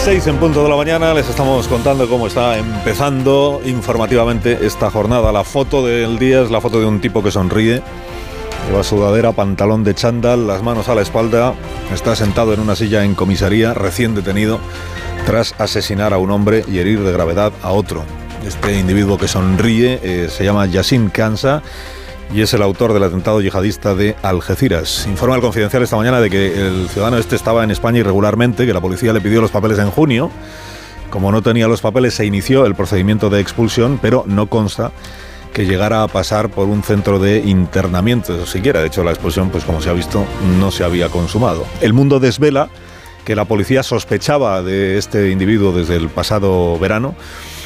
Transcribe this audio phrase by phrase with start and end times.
[0.00, 4.64] Desde las seis en punto de la mañana les estamos contando cómo está empezando informativamente
[4.64, 5.30] esta jornada.
[5.30, 7.82] La foto del día es la foto de un tipo que sonríe.
[8.66, 11.52] Lleva sudadera, pantalón de chándal, las manos a la espalda.
[11.92, 14.58] Está sentado en una silla en comisaría, recién detenido,
[15.26, 18.02] tras asesinar a un hombre y herir de gravedad a otro.
[18.46, 21.62] Este individuo que sonríe eh, se llama Yassin Kansa
[22.32, 25.06] y es el autor del atentado yihadista de Algeciras.
[25.06, 28.72] Informa el confidencial esta mañana de que el ciudadano este estaba en España irregularmente, que
[28.72, 30.30] la policía le pidió los papeles en junio.
[31.10, 34.92] Como no tenía los papeles, se inició el procedimiento de expulsión, pero no consta
[35.52, 38.80] que llegara a pasar por un centro de internamiento siquiera.
[38.80, 40.24] De hecho, la expulsión, pues como se ha visto,
[40.58, 41.66] no se había consumado.
[41.80, 42.68] El mundo desvela
[43.24, 47.14] que la policía sospechaba de este individuo desde el pasado verano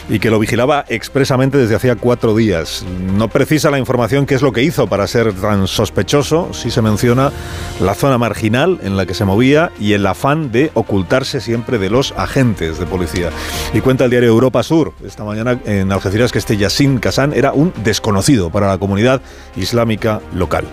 [0.08, 2.84] y que lo vigilaba expresamente desde hacía cuatro días.
[3.16, 6.82] No precisa la información qué es lo que hizo para ser tan sospechoso, si se
[6.82, 7.32] menciona
[7.80, 11.90] la zona marginal en la que se movía y el afán de ocultarse siempre de
[11.90, 13.30] los agentes de policía.
[13.72, 17.52] Y cuenta el diario Europa Sur esta mañana en Algeciras que este Yassin Kazan era
[17.52, 19.20] un desconocido para la comunidad
[19.56, 20.64] islámica local.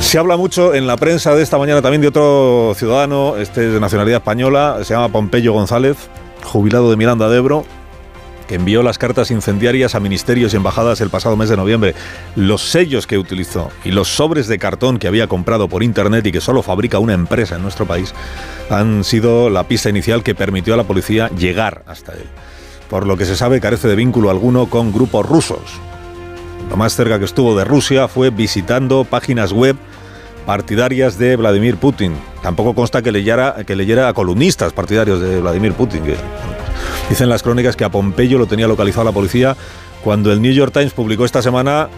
[0.00, 3.72] Se habla mucho en la prensa de esta mañana también de otro ciudadano, este es
[3.72, 5.96] de nacionalidad española, se llama Pompeyo González,
[6.44, 7.64] jubilado de Miranda de Ebro,
[8.46, 11.94] que envió las cartas incendiarias a ministerios y embajadas el pasado mes de noviembre,
[12.34, 16.32] los sellos que utilizó y los sobres de cartón que había comprado por internet y
[16.32, 18.14] que solo fabrica una empresa en nuestro país,
[18.70, 22.26] han sido la pista inicial que permitió a la policía llegar hasta él.
[22.88, 25.60] Por lo que se sabe carece de vínculo alguno con grupos rusos.
[26.70, 29.76] Lo más cerca que estuvo de Rusia fue visitando páginas web
[30.46, 32.14] partidarias de Vladimir Putin.
[32.42, 36.02] Tampoco consta que leyera, que leyera a columnistas partidarios de Vladimir Putin.
[37.08, 39.56] Dicen las crónicas que a Pompeyo lo tenía localizado la policía
[40.02, 41.88] cuando el New York Times publicó esta semana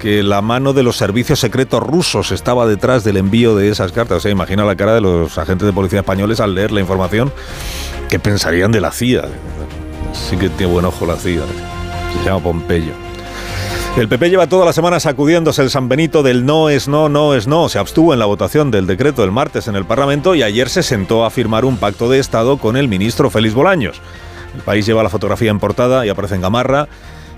[0.00, 4.16] que la mano de los servicios secretos rusos estaba detrás del envío de esas cartas.
[4.18, 7.32] O sea, imagina la cara de los agentes de policía españoles al leer la información.
[8.08, 9.26] ¿Qué pensarían de la CIA?
[10.12, 11.42] Sí que tiene buen ojo la CIA.
[12.18, 12.92] Se llama Pompeyo.
[13.96, 17.34] El PP lleva toda la semana sacudiéndose el San Benito del no es no, no
[17.34, 17.68] es no.
[17.68, 20.82] Se abstuvo en la votación del decreto el martes en el Parlamento y ayer se
[20.82, 24.00] sentó a firmar un pacto de Estado con el ministro Félix Bolaños.
[24.54, 26.88] El país lleva la fotografía en portada y aparece en Gamarra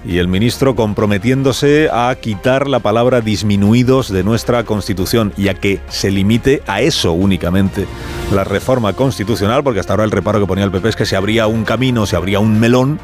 [0.07, 5.81] y el ministro comprometiéndose a quitar la palabra disminuidos de nuestra Constitución y a que
[5.89, 7.87] se limite a eso únicamente
[8.33, 11.17] la reforma constitucional, porque hasta ahora el reparo que ponía el PP es que se
[11.17, 13.01] abría un camino, se abría un melón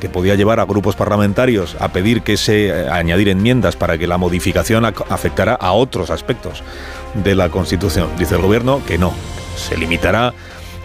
[0.00, 4.06] que podía llevar a grupos parlamentarios a pedir que se a añadir enmiendas para que
[4.06, 6.62] la modificación afectara a otros aspectos
[7.14, 8.08] de la Constitución.
[8.18, 9.14] Dice el gobierno que no,
[9.56, 10.34] se limitará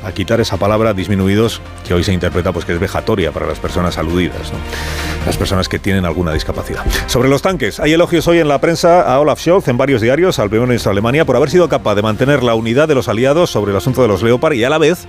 [0.04, 3.60] a quitar esa palabra disminuidos que hoy se interpreta pues que es vejatoria para las
[3.60, 4.52] personas aludidas,
[5.26, 6.86] las personas que tienen alguna discapacidad.
[7.08, 10.40] Sobre los tanques, hay elogios hoy en la prensa a Olaf Scholz en varios diarios,
[10.40, 13.10] al primer ministro de Alemania, por haber sido capaz de mantener la unidad de los
[13.10, 15.08] aliados sobre el asunto de los Leopard y a la vez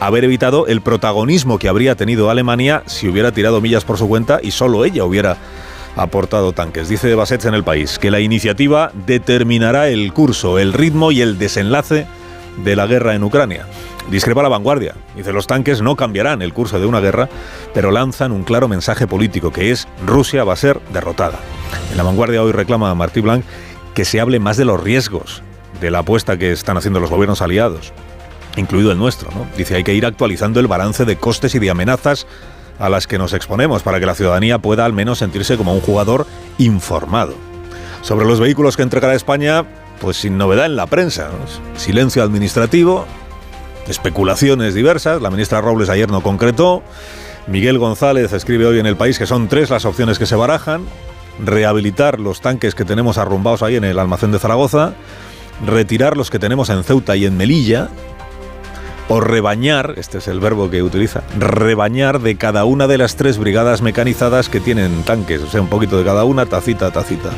[0.00, 4.40] haber evitado el protagonismo que habría tenido Alemania si hubiera tirado millas por su cuenta
[4.42, 5.36] y solo ella hubiera
[5.96, 6.88] aportado tanques.
[6.88, 11.38] Dice Bassett en el país que la iniciativa determinará el curso, el ritmo y el
[11.38, 12.06] desenlace
[12.64, 13.66] de la guerra en Ucrania.
[14.10, 14.94] Discrepa la vanguardia.
[15.16, 17.28] Dice, los tanques no cambiarán el curso de una guerra,
[17.72, 21.38] pero lanzan un claro mensaje político, que es Rusia va a ser derrotada.
[21.90, 23.44] En la vanguardia hoy reclama a Martí Blanc
[23.94, 25.42] que se hable más de los riesgos
[25.80, 27.92] de la apuesta que están haciendo los gobiernos aliados,
[28.56, 29.30] incluido el nuestro.
[29.30, 29.46] ¿no?
[29.56, 32.26] Dice, hay que ir actualizando el balance de costes y de amenazas
[32.78, 35.80] a las que nos exponemos para que la ciudadanía pueda al menos sentirse como un
[35.80, 36.26] jugador
[36.58, 37.34] informado.
[38.02, 39.64] Sobre los vehículos que entregará España,
[40.00, 41.30] pues sin novedad en la prensa.
[41.76, 43.06] Silencio administrativo,
[43.88, 45.20] especulaciones diversas.
[45.20, 46.82] La ministra Robles ayer no concretó.
[47.46, 50.84] Miguel González escribe hoy en El País que son tres las opciones que se barajan.
[51.44, 54.94] Rehabilitar los tanques que tenemos arrumbados ahí en el almacén de Zaragoza.
[55.66, 57.88] Retirar los que tenemos en Ceuta y en Melilla.
[59.08, 63.36] O rebañar, este es el verbo que utiliza, rebañar de cada una de las tres
[63.36, 65.42] brigadas mecanizadas que tienen tanques.
[65.42, 67.28] O sea, un poquito de cada una, tacita, tacita.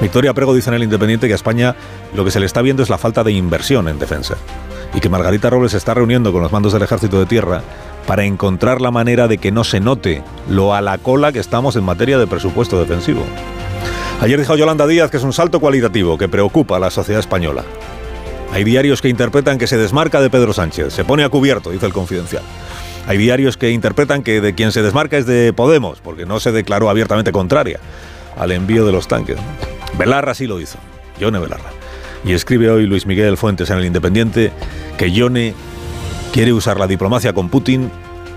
[0.00, 1.74] Victoria Prego dice en el Independiente que a España
[2.14, 4.36] lo que se le está viendo es la falta de inversión en defensa
[4.94, 7.62] y que Margarita Robles se está reuniendo con los mandos del ejército de tierra
[8.06, 11.76] para encontrar la manera de que no se note lo a la cola que estamos
[11.76, 13.22] en materia de presupuesto defensivo.
[14.20, 17.64] Ayer dijo Yolanda Díaz que es un salto cualitativo que preocupa a la sociedad española.
[18.52, 21.86] Hay diarios que interpretan que se desmarca de Pedro Sánchez, se pone a cubierto, dice
[21.86, 22.42] el confidencial.
[23.06, 26.52] Hay diarios que interpretan que de quien se desmarca es de Podemos, porque no se
[26.52, 27.80] declaró abiertamente contraria
[28.36, 29.36] al envío de los tanques.
[29.96, 30.78] Belarra sí lo hizo,
[31.18, 31.79] Yone Belarra.
[32.24, 34.52] Y escribe hoy Luis Miguel Fuentes en El Independiente
[34.98, 35.54] que Yone
[36.32, 37.90] quiere usar la diplomacia con Putin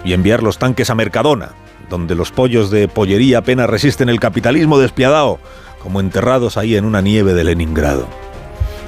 [0.06, 1.52] y enviar los tanques a Mercadona,
[1.90, 5.40] donde los pollos de pollería apenas resisten el capitalismo despiadado,
[5.82, 8.08] como enterrados ahí en una nieve de Leningrado.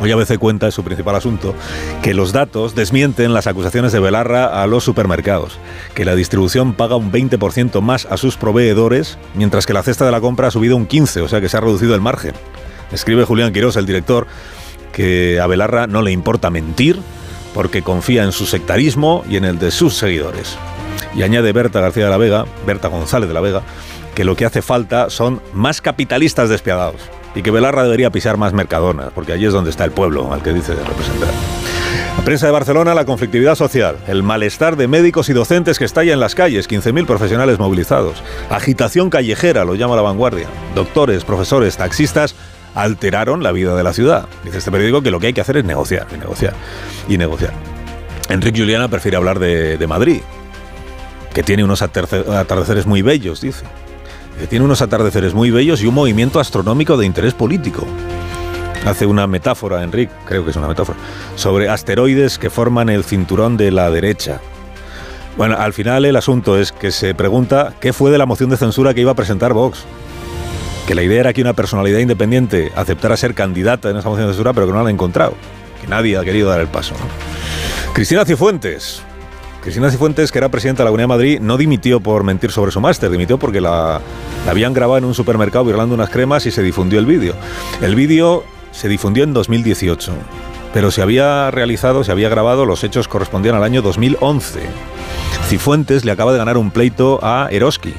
[0.01, 1.55] Hoy ABC cuenta, es su principal asunto,
[2.01, 5.57] que los datos desmienten las acusaciones de Belarra a los supermercados,
[5.93, 10.11] que la distribución paga un 20% más a sus proveedores, mientras que la cesta de
[10.11, 12.33] la compra ha subido un 15%, o sea que se ha reducido el margen.
[12.91, 14.27] Escribe Julián Quirós, el director,
[14.95, 16.97] que a Belarra no le importa mentir,
[17.53, 20.57] porque confía en su sectarismo y en el de sus seguidores.
[21.13, 23.61] Y añade Berta García de la Vega, Berta González de la Vega,
[24.15, 27.01] que lo que hace falta son más capitalistas despiadados
[27.35, 30.41] y que Belarra debería pisar más Mercadona, porque allí es donde está el pueblo al
[30.41, 31.29] que dice representar.
[32.17, 36.13] La prensa de Barcelona, la conflictividad social, el malestar de médicos y docentes que estalla
[36.13, 42.35] en las calles, 15.000 profesionales movilizados, agitación callejera, lo llama la vanguardia, doctores, profesores, taxistas
[42.75, 44.27] alteraron la vida de la ciudad.
[44.43, 46.53] Dice este periódico que lo que hay que hacer es negociar, y negociar,
[47.07, 47.53] y negociar.
[48.29, 50.21] Enrique Juliana prefiere hablar de, de Madrid,
[51.33, 53.65] que tiene unos atardeceres muy bellos, dice.
[54.39, 57.87] Que tiene unos atardeceres muy bellos y un movimiento astronómico de interés político.
[58.85, 60.99] Hace una metáfora, Enrique, creo que es una metáfora,
[61.35, 64.41] sobre asteroides que forman el cinturón de la derecha.
[65.37, 68.57] Bueno, al final el asunto es que se pregunta qué fue de la moción de
[68.57, 69.83] censura que iba a presentar Vox
[70.87, 74.33] que la idea era que una personalidad independiente aceptara ser candidata en esa moción de
[74.33, 75.33] censura, pero que no la ha encontrado,
[75.81, 76.93] que nadie ha querido dar el paso.
[77.93, 79.01] Cristina Cifuentes.
[79.61, 82.71] Cristina Cifuentes, que era presidenta de la Comunidad de Madrid, no dimitió por mentir sobre
[82.71, 83.99] su máster, dimitió porque la,
[84.45, 87.33] la habían grabado en un supermercado virlando unas cremas y se difundió el vídeo.
[87.81, 90.11] El vídeo se difundió en 2018,
[90.71, 94.59] pero se había realizado, se había grabado, los hechos correspondían al año 2011.
[95.47, 97.95] Cifuentes le acaba de ganar un pleito a Eroski,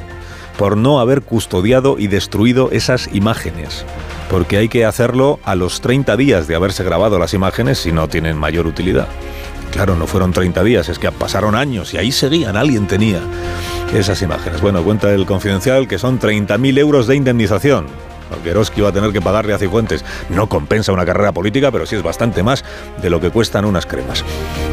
[0.58, 3.84] por no haber custodiado y destruido esas imágenes.
[4.30, 8.08] Porque hay que hacerlo a los 30 días de haberse grabado las imágenes si no
[8.08, 9.08] tienen mayor utilidad.
[9.70, 13.20] Claro, no fueron 30 días, es que pasaron años y ahí seguían, alguien tenía
[13.94, 14.60] esas imágenes.
[14.60, 17.86] Bueno, cuenta el confidencial que son 30.000 euros de indemnización.
[18.44, 20.04] Eroski va a tener que pagarle a Cifuentes.
[20.28, 22.64] No compensa una carrera política, pero sí es bastante más
[23.00, 24.24] de lo que cuestan unas cremas.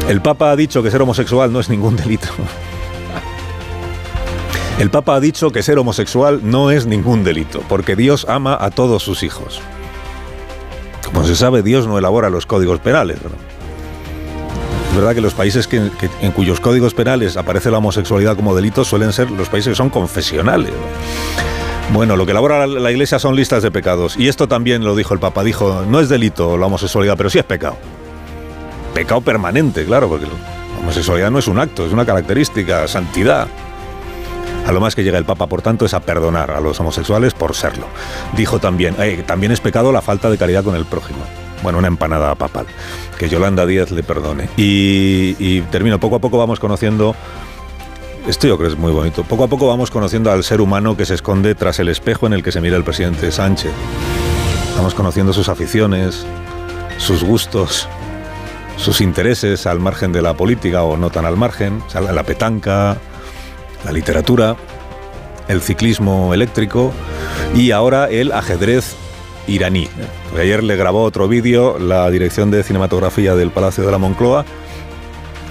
[0.08, 2.28] El Papa ha dicho que ser homosexual no es ningún delito.
[4.78, 8.70] El Papa ha dicho que ser homosexual no es ningún delito, porque Dios ama a
[8.70, 9.60] todos sus hijos.
[11.04, 13.18] Como se sabe, Dios no elabora los códigos penales.
[14.90, 19.12] Es verdad que los países en cuyos códigos penales aparece la homosexualidad como delito suelen
[19.12, 20.72] ser los países que son confesionales.
[21.92, 24.16] Bueno, lo que elabora la Iglesia son listas de pecados.
[24.16, 25.44] Y esto también lo dijo el Papa.
[25.44, 27.76] Dijo, no es delito la homosexualidad, pero sí es pecado.
[28.92, 33.46] Pecado permanente, claro, porque la homosexualidad no es un acto, es una característica, santidad.
[34.66, 37.34] A lo más que llega el Papa, por tanto, es a perdonar a los homosexuales
[37.34, 37.86] por serlo.
[38.36, 38.96] Dijo también,
[39.26, 41.20] también es pecado la falta de caridad con el prójimo.
[41.62, 42.66] Bueno, una empanada papal.
[43.18, 44.48] Que Yolanda Díaz le perdone.
[44.56, 47.14] Y, y termino, poco a poco vamos conociendo
[48.26, 49.22] esto yo creo que es muy bonito.
[49.22, 52.32] Poco a poco vamos conociendo al ser humano que se esconde tras el espejo en
[52.32, 53.72] el que se mira el presidente Sánchez.
[54.76, 56.24] Vamos conociendo sus aficiones,
[56.96, 57.86] sus gustos,
[58.78, 62.96] sus intereses al margen de la política o no tan al margen, la petanca,
[63.84, 64.56] la literatura,
[65.48, 66.92] el ciclismo eléctrico
[67.54, 68.96] y ahora el ajedrez
[69.46, 69.88] iraní.
[70.38, 74.44] Ayer le grabó otro vídeo la dirección de cinematografía del Palacio de la Moncloa.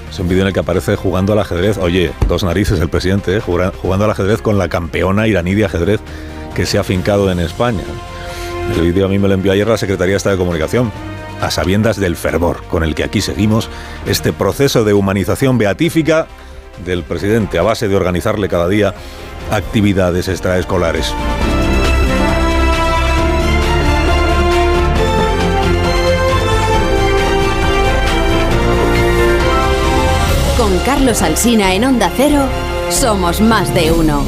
[0.09, 1.77] Es un vídeo en el que aparece jugando al ajedrez.
[1.77, 3.41] Oye, dos narices el presidente, ¿eh?
[3.41, 6.01] jugando al ajedrez con la campeona iraní de ajedrez
[6.53, 7.83] que se ha fincado en España.
[8.75, 10.91] El vídeo a mí me lo envió ayer la Secretaría de de Comunicación,
[11.41, 13.69] a sabiendas del fervor con el que aquí seguimos
[14.05, 16.27] este proceso de humanización beatífica
[16.85, 18.93] del presidente a base de organizarle cada día
[19.51, 21.13] actividades extraescolares.
[30.57, 32.45] Con Carlos Alsina en Onda Cero,
[32.89, 34.23] somos más de uno.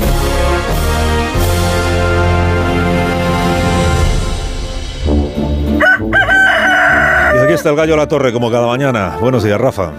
[7.35, 9.17] Y aquí está el gallo a la torre como cada mañana.
[9.19, 9.91] Buenos días, Rafa.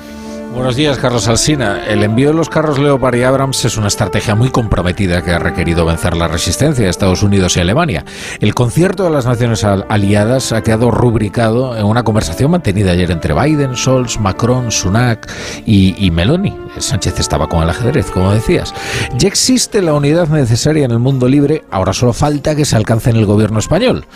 [0.57, 1.85] Buenos días, Carlos Alsina.
[1.87, 5.39] El envío de los carros Leopard y Abrams es una estrategia muy comprometida que ha
[5.39, 8.07] requerido vencer la resistencia de Estados Unidos y Alemania.
[8.41, 13.35] El concierto de las naciones aliadas ha quedado rubricado en una conversación mantenida ayer entre
[13.35, 15.31] Biden, Scholz, Macron, Sunak
[15.67, 16.57] y, Meloni.
[16.79, 18.75] Sánchez estaba con el ajedrez, como decías.
[19.19, 23.11] Ya existe la unidad necesaria en el mundo libre, ahora solo falta que se alcance
[23.11, 24.07] en el gobierno español.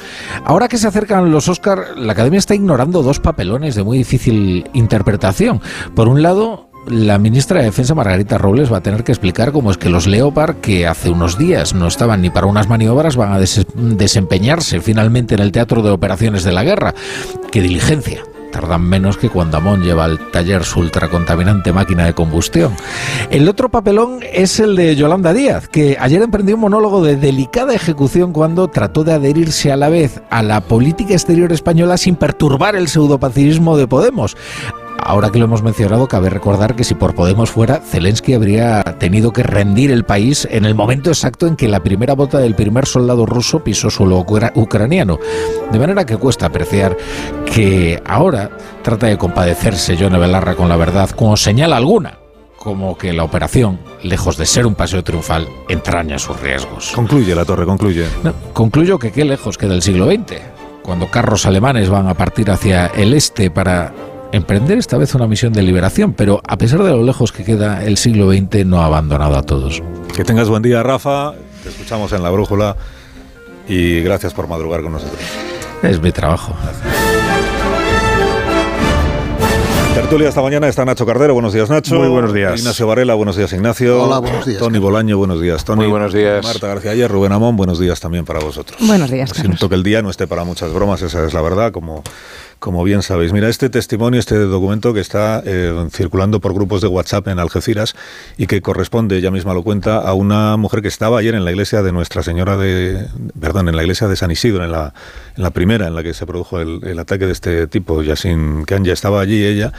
[0.46, 4.68] Ahora que se acercan los Oscar, la Academia está ignorando dos papelones de muy difícil
[4.72, 5.60] interpretación.
[5.94, 6.29] Por un lado,
[6.86, 10.06] la ministra de Defensa Margarita Robles va a tener que explicar cómo es que los
[10.06, 15.34] Leopard, que hace unos días no estaban ni para unas maniobras, van a desempeñarse finalmente
[15.34, 16.94] en el teatro de operaciones de la guerra.
[17.52, 18.22] ¡Qué diligencia!
[18.50, 22.74] Tardan menos que cuando Amón lleva al taller su ultracontaminante máquina de combustión.
[23.30, 27.74] El otro papelón es el de Yolanda Díaz, que ayer emprendió un monólogo de delicada
[27.74, 32.74] ejecución cuando trató de adherirse a la vez a la política exterior española sin perturbar
[32.74, 34.36] el pseudopacifismo de Podemos.
[35.02, 39.32] Ahora que lo hemos mencionado, cabe recordar que si por Podemos fuera, Zelensky habría tenido
[39.32, 42.86] que rendir el país en el momento exacto en que la primera bota del primer
[42.86, 45.18] soldado ruso pisó suelo ucraniano.
[45.72, 46.96] De manera que cuesta apreciar
[47.44, 48.50] que ahora
[48.82, 52.18] trata de compadecerse John Belarra con la verdad, como señal alguna
[52.60, 56.92] como que la operación, lejos de ser un paseo triunfal, entraña sus riesgos.
[56.94, 58.04] Concluye la torre, concluye.
[58.52, 60.36] concluyo que qué lejos queda el siglo XX,
[60.82, 63.94] cuando carros alemanes van a partir hacia el este para
[64.32, 67.84] emprender esta vez una misión de liberación, pero a pesar de lo lejos que queda
[67.84, 69.82] el siglo XX, no ha abandonado a todos.
[70.14, 71.34] Que tengas buen día, Rafa.
[71.62, 72.76] Te escuchamos en la brújula
[73.68, 75.20] y gracias por madrugar con nosotros.
[75.82, 76.54] Es mi trabajo.
[79.94, 81.34] Tertulia esta mañana está Nacho Cardero.
[81.34, 81.96] Buenos días, Nacho.
[81.96, 82.60] Muy buenos días.
[82.60, 84.04] Ignacio Varela, buenos días, Ignacio.
[84.04, 84.58] Hola, buenos días.
[84.58, 85.82] Tony Bolaño, buenos días, Tony.
[85.82, 86.44] Muy buenos días.
[86.44, 88.78] Marta García Ayer, Rubén Amón, buenos días también para vosotros.
[88.86, 89.58] Buenos días, Carlos.
[89.58, 92.02] Siento que el día no esté para muchas bromas, esa es la verdad, como
[92.60, 93.32] como bien sabéis.
[93.32, 97.96] Mira, este testimonio, este documento que está eh, circulando por grupos de WhatsApp en Algeciras
[98.36, 101.50] y que corresponde, ella misma lo cuenta, a una mujer que estaba ayer en la
[101.50, 103.06] iglesia de Nuestra Señora de,
[103.40, 104.92] perdón, en la iglesia de San Isidro, en la,
[105.36, 108.92] en la primera en la que se produjo el, ataque de este tipo, Yasin ya
[108.92, 109.72] estaba allí ella,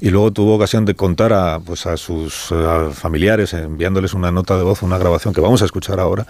[0.00, 2.52] y luego tuvo ocasión de contar a, pues a sus
[2.94, 6.26] familiares, enviándoles una nota de voz, una grabación que vamos a escuchar ahora,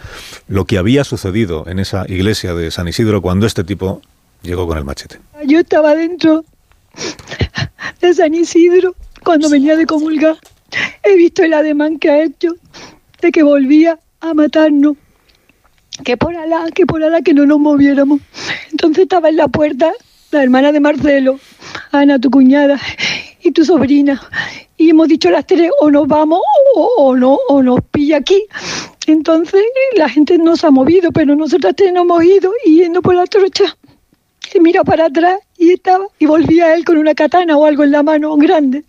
[0.49, 4.03] lo que había sucedido en esa iglesia de San Isidro cuando este tipo
[4.43, 5.19] llegó con el machete.
[5.47, 6.45] Yo estaba dentro
[8.01, 8.95] de San Isidro
[9.25, 10.37] cuando venía de comulgar.
[11.03, 12.55] He visto el ademán que ha hecho
[13.21, 14.97] de que volvía a matarnos.
[16.05, 18.21] Que por Alá, que por Alá que no nos moviéramos.
[18.71, 19.93] Entonces estaba en la puerta
[20.33, 21.39] la hermana de Marcelo,
[21.91, 22.81] Ana, tu cuñada,
[23.43, 24.21] y tu sobrina.
[24.79, 26.41] Y hemos dicho las tres, o nos vamos
[26.75, 28.43] o, no, o nos pilla aquí.
[29.07, 29.63] Entonces
[29.95, 33.27] la gente no se ha movido, pero nosotras tres nos hemos ido yendo por la
[33.27, 33.77] trocha
[34.55, 37.93] y mira para atrás y estaba, y volvía él con una katana o algo en
[37.93, 38.85] la mano grande.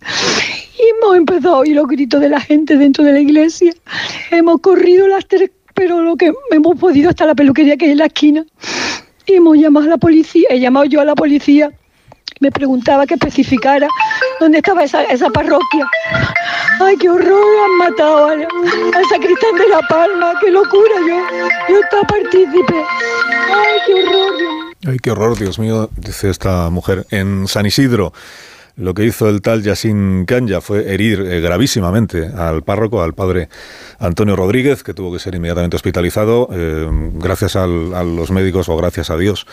[0.78, 3.74] Y hemos empezado a oír los gritos de la gente dentro de la iglesia.
[4.32, 8.00] Hemos corrido las tres, pero lo que hemos podido hasta la peluquería que hay en
[8.00, 8.46] la esquina.
[9.26, 11.72] Y hemos llamado a la policía, he llamado yo a la policía.
[12.40, 13.88] Me preguntaba que especificara
[14.40, 15.88] dónde estaba esa, esa parroquia.
[16.82, 17.46] ¡Ay, qué horror!
[17.66, 20.34] Han matado al, al sacristán de La Palma.
[20.42, 20.96] ¡Qué locura!
[21.08, 21.22] Yo,
[21.70, 22.74] yo estaba partícipe.
[22.74, 24.73] ¡Ay, qué horror!
[24.86, 27.06] Ay, qué horror, Dios mío, dice esta mujer.
[27.10, 28.12] En San Isidro,
[28.76, 33.48] lo que hizo el tal Yassin Kanya fue herir eh, gravísimamente al párroco, al padre
[34.00, 36.50] Antonio Rodríguez, que tuvo que ser inmediatamente hospitalizado.
[36.52, 39.48] Eh, gracias a los médicos o gracias a Dios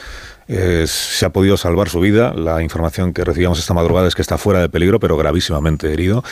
[0.53, 2.35] eh, se ha podido salvar su vida.
[2.35, 6.25] La información que recibíamos esta madrugada es que está fuera de peligro, pero gravísimamente herido.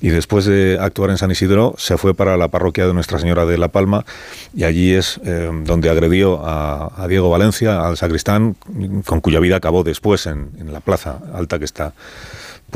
[0.00, 3.44] Y después de actuar en San Isidro, se fue para la parroquia de Nuestra Señora
[3.44, 4.06] de la Palma
[4.54, 8.56] y allí es eh, donde agredió a, Diego Valencia, al sacristán,
[9.04, 11.92] con cuya vida acabó después en, en la plaza alta que está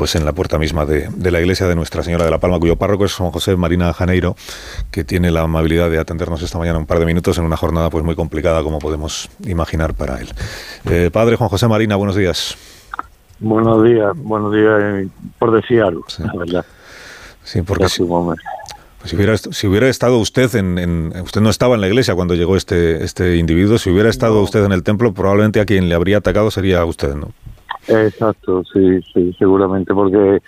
[0.01, 2.75] pues en la puerta misma de, la iglesia de Nuestra Señora de la Palma, cuyo
[2.75, 4.35] párroco es Juan José Marina Janeiro,
[4.89, 7.91] que tiene la amabilidad de atendernos esta mañana un par de minutos en una jornada
[7.91, 10.29] pues muy complicada, como podemos imaginar para él.
[10.89, 12.57] Eh, padre Juan José Marina, buenos días.
[13.39, 16.23] Buenos días, buenos días, eh, por decir algo, sí.
[16.23, 16.65] la verdad.
[17.43, 18.39] Sí, porque si, pues
[19.05, 22.57] si, hubiera, si hubiera estado usted en, Usted no estaba en la iglesia cuando llegó
[22.57, 26.17] este, este individuo, si hubiera estado usted en el templo, probablemente a quien le habría
[26.17, 27.33] atacado sería usted, ¿no?
[27.87, 30.41] Exacto, sí, sí, seguramente, porque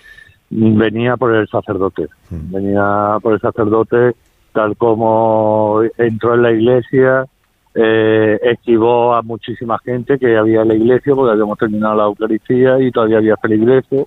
[0.49, 2.53] venía por el sacerdote, mm.
[2.53, 4.13] venía por el sacerdote
[4.53, 7.25] tal como entró en la iglesia,
[7.73, 12.79] eh, esquivó a muchísima gente que había en la iglesia porque habíamos terminado la Eucaristía
[12.79, 14.05] y todavía había feligreses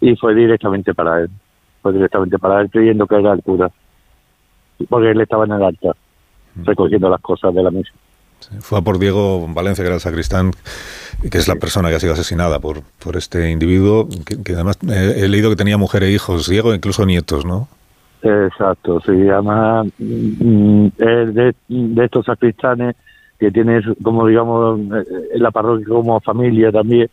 [0.00, 1.30] y fue directamente para él,
[1.82, 3.70] fue directamente para él creyendo que era el cura,
[4.88, 5.96] porque él estaba en el altar
[6.54, 6.64] mm.
[6.64, 7.92] recogiendo las cosas de la misa.
[8.60, 10.52] Fue a por Diego Valencia, que era el sacristán,
[11.30, 14.08] que es la persona que ha sido asesinada por, por este individuo,
[14.44, 17.68] que, además eh, he leído que tenía mujer e hijos, Diego, incluso nietos, ¿no?
[18.22, 22.94] Exacto, se llama mm, de, de, estos sacristanes
[23.38, 27.10] que tienes como digamos en la parroquia como familia también.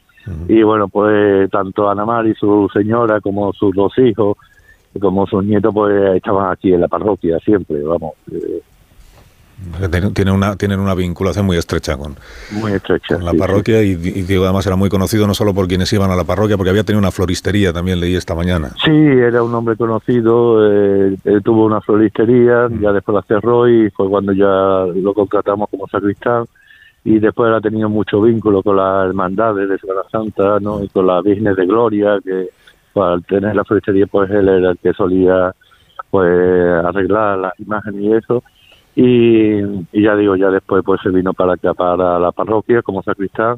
[0.48, 4.38] Y bueno pues tanto Ana y su señora como sus dos hijos
[5.02, 8.14] como sus nietos pues estaban aquí en la parroquia siempre vamos
[9.82, 12.16] eh, tiene una, tienen una vinculación muy estrecha con,
[12.52, 16.12] muy estrecha, la parroquia Y, digo, además era muy conocido no solo por quienes iban
[16.12, 18.70] a la parroquia, porque había tenido una floristería, también leí esta mañana.
[18.84, 22.80] Sí, era un hombre conocido, eh, tuvo una floristería, mm.
[22.82, 26.46] ya después la cerró y fue cuando ya lo contratamos como sacristán
[27.04, 30.84] y después ha tenido mucho vínculo con las hermandades de Semana Santa ¿no?
[30.84, 32.50] y con la Virgen de Gloria, que
[32.96, 35.54] al tener la floristería pues él era el que solía
[36.10, 36.30] pues
[36.84, 38.44] arreglar las imágenes y eso
[39.02, 39.62] y,
[39.94, 43.58] ya digo, ya después pues se vino para acá, para la parroquia como sacristán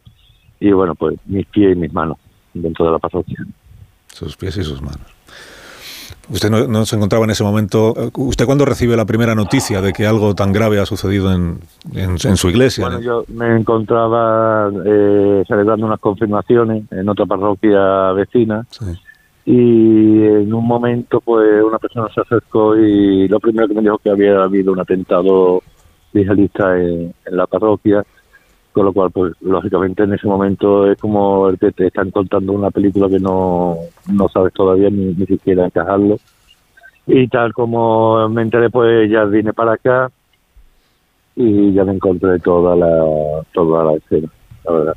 [0.60, 2.18] y bueno, pues mis pies y mis manos
[2.54, 3.40] dentro de la parroquia.
[4.08, 5.02] Sus pies y sus manos.
[6.30, 7.96] Usted no, se encontraba en ese momento.
[8.16, 11.60] ¿Usted cuándo recibe la primera noticia de que algo tan grave ha sucedido en,
[11.96, 12.86] en, su iglesia?
[12.86, 18.66] Bueno, yo me encontraba eh, celebrando unas confirmaciones en otra parroquia vecina.
[18.70, 18.86] Sí
[19.46, 23.98] y en un momento pues una persona se acercó y lo primero que me dijo
[23.98, 25.64] que había habido un atentado
[26.14, 28.04] yihadista en, la parroquia
[28.72, 32.54] con lo cual pues lógicamente en ese momento es como el que te están contando
[32.54, 33.78] una película que no,
[34.12, 36.18] no sabes todavía ni, ni siquiera encajarlo.
[37.08, 40.10] Y tal como me enteré pues ya vine para acá
[41.36, 44.30] y ya me encontré toda la toda la escena
[44.66, 44.96] la verdad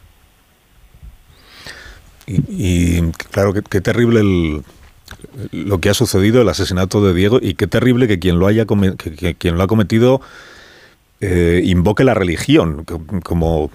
[2.26, 4.62] y, claro, qué, terrible el,
[5.52, 8.64] lo que ha sucedido, el asesinato de Diego, y qué terrible que quien lo haya
[8.64, 10.20] que, quien lo ha cometido
[11.20, 12.84] eh, invoque la religión
[13.22, 13.70] como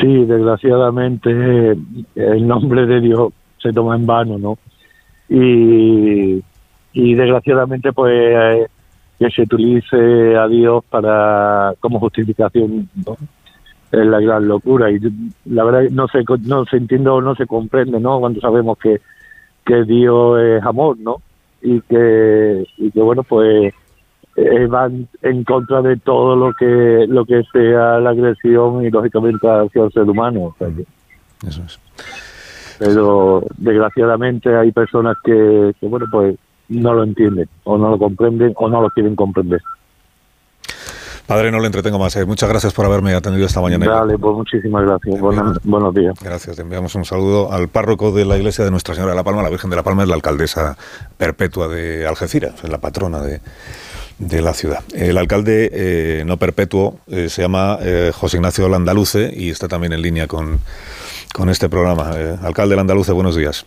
[0.00, 1.30] sí, desgraciadamente
[2.14, 3.32] el nombre de Dios
[3.62, 4.58] se toma en vano, ¿no?
[5.28, 6.42] Y,
[6.92, 8.68] y desgraciadamente pues
[9.18, 13.16] que se utilice a Dios para como justificación ¿no?
[14.00, 14.90] Es la gran locura.
[14.90, 15.00] Y
[15.46, 19.00] la verdad no se no se entiende o no se comprende no cuando sabemos que
[19.64, 21.16] que Dios es amor no
[21.62, 23.72] y que y que bueno pues
[24.36, 29.48] eh, van en contra de todo lo que lo que sea la agresión y lógicamente
[29.48, 30.54] hacia el ser humano
[31.46, 31.80] eso es.
[32.78, 36.36] Pero desgraciadamente hay personas que, que bueno pues
[36.68, 39.60] no lo entienden o no lo comprenden o no lo quieren comprender
[41.26, 42.14] Padre, no le entretengo más.
[42.16, 42.26] Eh.
[42.26, 43.86] Muchas gracias por haberme atendido esta mañana.
[43.86, 45.20] Dale, pues muchísimas gracias.
[45.64, 46.14] buenos días.
[46.22, 46.56] Gracias.
[46.56, 49.42] Te enviamos un saludo al párroco de la iglesia de Nuestra Señora de la Palma.
[49.42, 50.76] La Virgen de la Palma es la alcaldesa
[51.16, 53.40] perpetua de Algeciras, es la patrona de,
[54.42, 54.80] la ciudad.
[54.94, 57.78] El alcalde eh, no perpetuo eh, se llama
[58.12, 60.58] José Ignacio Landaluce y está también en línea con,
[61.32, 62.10] con este programa.
[62.42, 63.64] alcalde Landaluce, buenos días.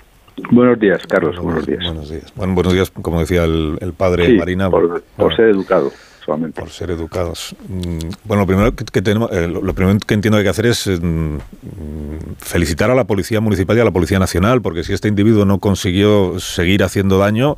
[0.51, 1.39] Buenos días, Carlos.
[1.39, 1.83] Buenos, días.
[1.83, 2.31] Buenos días.
[2.35, 4.69] Bueno, buenos días, como decía el, padre Marina.
[4.69, 5.91] por ser educado.
[6.27, 7.55] Por ser educados.
[7.69, 10.65] Mm, bueno, lo primero que, tenemos, eh, lo primero que entiendo que hay que hacer
[10.65, 11.37] es mm,
[12.39, 15.59] felicitar a la Policía Municipal y a la Policía Nacional, porque si este individuo no
[15.59, 17.55] consiguió seguir haciendo daño,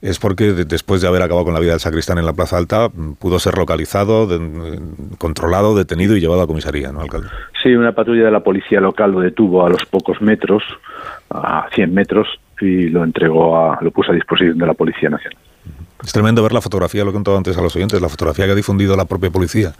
[0.00, 2.88] es porque después de haber acabado con la vida del sacristán en la Plaza Alta,
[2.88, 4.28] mm, pudo ser localizado,
[5.18, 7.28] controlado, detenido y llevado a comisaría, ¿no, alcalde?
[7.62, 10.62] Sí, una patrulla de la policía local lo detuvo a los pocos metros,
[11.28, 12.28] a 100 metros,
[12.62, 15.49] y lo entregó a, lo puso a disposición de la Policía Nacional.
[16.04, 18.46] Es tremendo ver la fotografía, lo que he contado antes a los oyentes, la fotografía
[18.46, 19.72] que ha difundido la propia policía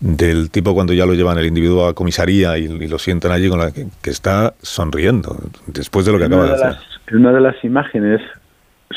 [0.00, 3.60] del tipo cuando ya lo llevan el individuo a comisaría y, lo sientan allí con
[3.60, 5.36] la que, está sonriendo
[5.66, 6.76] después de lo que acaba de, hacer.
[7.08, 8.22] En una de las imágenes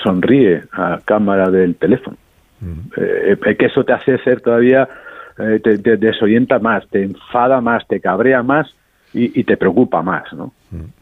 [0.02, 2.18] sonríe a cámara del teléfono.
[2.96, 4.88] Eh, que eso te hace ser todavía,
[5.38, 8.74] eh, te, desorienta más, te enfada más, te cabrea más
[9.13, 10.54] y, te preocupa más, ¿no?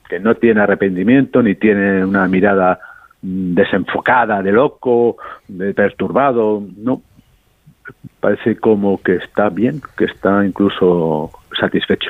[0.09, 2.79] Que no tiene arrepentimiento ni tiene una mirada
[3.21, 7.01] desenfocada, de loco, de perturbado, no.
[8.19, 12.09] Parece como que está bien, que está incluso satisfecho.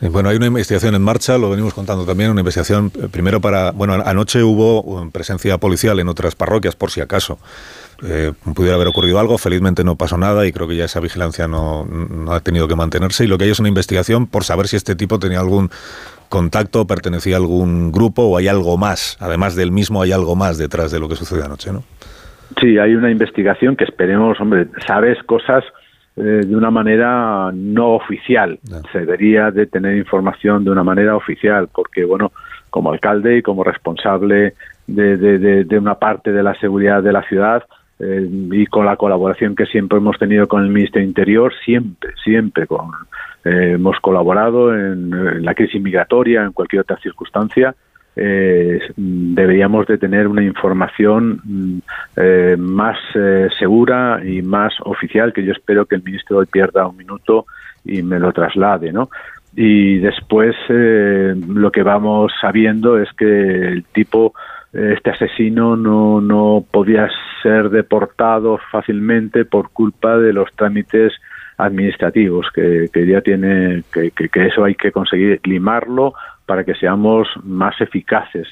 [0.00, 3.70] Bueno, hay una investigación en marcha, lo venimos contando también, una investigación eh, primero para,
[3.70, 7.38] bueno, anoche hubo presencia policial en otras parroquias por si acaso
[8.02, 11.48] eh, pudiera haber ocurrido algo, felizmente no pasó nada y creo que ya esa vigilancia
[11.48, 11.86] no,
[12.30, 14.96] ha tenido que mantenerse y lo que hay es una investigación por saber si este
[14.96, 15.70] tipo tenía algún
[16.28, 20.58] contacto, pertenecía a algún grupo o hay algo más, además del mismo hay algo más
[20.58, 21.82] detrás de lo que sucedió anoche, ¿no?
[22.60, 25.64] Sí, hay una investigación que esperemos, hombre, sabes cosas
[26.16, 28.58] eh, de una manera no oficial.
[28.92, 32.32] Se debería de tener información de una manera oficial, porque, bueno,
[32.70, 34.54] como alcalde y como responsable
[34.86, 37.64] de, de, de, una parte de la seguridad de la ciudad,
[37.98, 42.10] eh, y con la colaboración que siempre hemos tenido con el Ministerio de Interior, siempre,
[42.22, 42.90] siempre con,
[43.46, 47.74] eh, hemos colaborado en, la crisis migratoria, en cualquier otra circunstancia.
[48.16, 51.78] Eh, deberíamos de tener una información mm,
[52.58, 52.96] más
[53.58, 57.46] segura y más oficial que yo espero que el ministro hoy pierda un minuto
[57.84, 59.10] y me lo traslade, ¿no?
[59.54, 64.34] Y después lo que vamos sabiendo es que el tipo
[64.72, 67.08] este asesino no, no podía
[67.42, 71.12] ser deportado fácilmente por culpa de los trámites
[71.58, 76.14] administrativos que, que ya tiene que, que, eso hay que conseguir limarlo
[76.44, 78.46] para que seamos más eficaces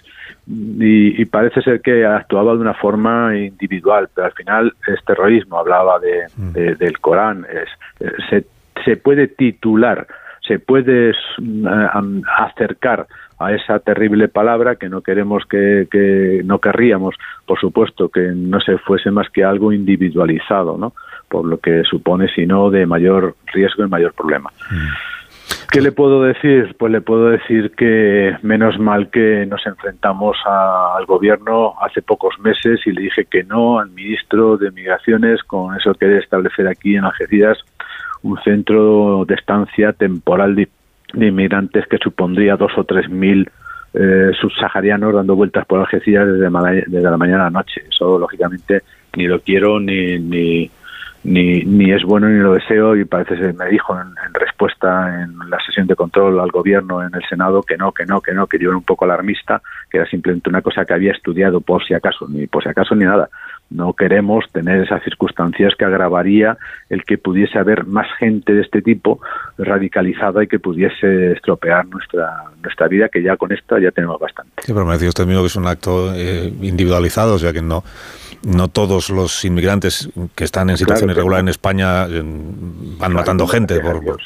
[0.46, 5.98] y, parece ser que actuaba de una forma individual pero al final es terrorismo hablaba
[5.98, 6.78] de, mm.
[6.78, 7.68] del Corán es,
[8.30, 8.46] se,
[8.84, 10.06] se puede titular
[10.46, 13.06] se puede mm, acercar
[13.38, 17.14] a esa terrible palabra que no queremos que, que, no querríamos,
[17.46, 20.92] por supuesto, que no se fuese más que algo individualizado, ¿no?
[21.34, 24.52] Por lo que supone, si no, de mayor riesgo y mayor problema.
[25.72, 26.76] ¿Qué le puedo decir?
[26.78, 32.86] Pues le puedo decir que menos mal que nos enfrentamos al gobierno hace pocos meses
[32.86, 37.04] y le dije que no al ministro de Migraciones con eso que establecer aquí en
[37.04, 37.58] Algeciras
[38.22, 40.68] un centro de estancia temporal de
[41.14, 43.50] inmigrantes que supondría dos o tres mil
[43.92, 47.82] eh, subsaharianos dando vueltas por Algeciras desde, desde la mañana a la noche.
[47.88, 48.82] Eso, lógicamente,
[49.16, 50.70] ni lo quiero ni, ni,
[51.24, 55.38] ni, ni es bueno ni lo deseo y parece que me dijo en, respuesta en
[55.50, 58.46] la sesión de control al gobierno en el Senado que no, que no, que no,
[58.46, 61.84] que yo era un poco alarmista, que era simplemente una cosa que había estudiado por
[61.84, 63.28] si acaso, ni por si acaso ni nada
[63.74, 66.56] no queremos tener esas circunstancias que agravaría
[66.88, 69.20] el que pudiese haber más gente de este tipo
[69.58, 74.52] radicalizada y que pudiese estropear nuestra nuestra vida, que ya con esto ya tenemos bastante.
[74.62, 77.62] Sí, pero me decía usted mismo que es un acto eh, individualizado, o sea que
[77.62, 77.82] no
[78.44, 83.80] no todos los inmigrantes que están en situación irregular en España eh, van matando gente.
[83.80, 84.20] Por...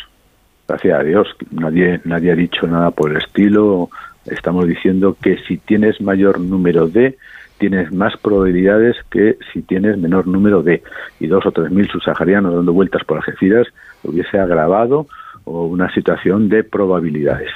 [0.66, 1.28] Gracias a Dios.
[1.52, 3.88] Nadie, nadie ha dicho nada por el estilo.
[4.26, 7.16] Estamos diciendo que si tienes mayor número de
[7.58, 10.82] tienes más probabilidades que si tienes menor número de
[11.20, 13.66] y dos o tres mil subsaharianos dando vueltas por Algeciras
[14.02, 15.06] hubiese agravado
[15.44, 17.50] o una situación de probabilidades.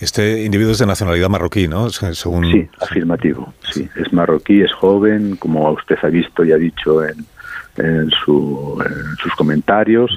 [0.00, 1.88] Este individuo es de nacionalidad marroquí, ¿no?
[1.90, 2.50] Según...
[2.50, 3.54] Sí, afirmativo.
[3.70, 7.24] Sí, es marroquí, es joven, como usted ha visto y ha dicho en,
[7.76, 10.10] en, su, en sus comentarios.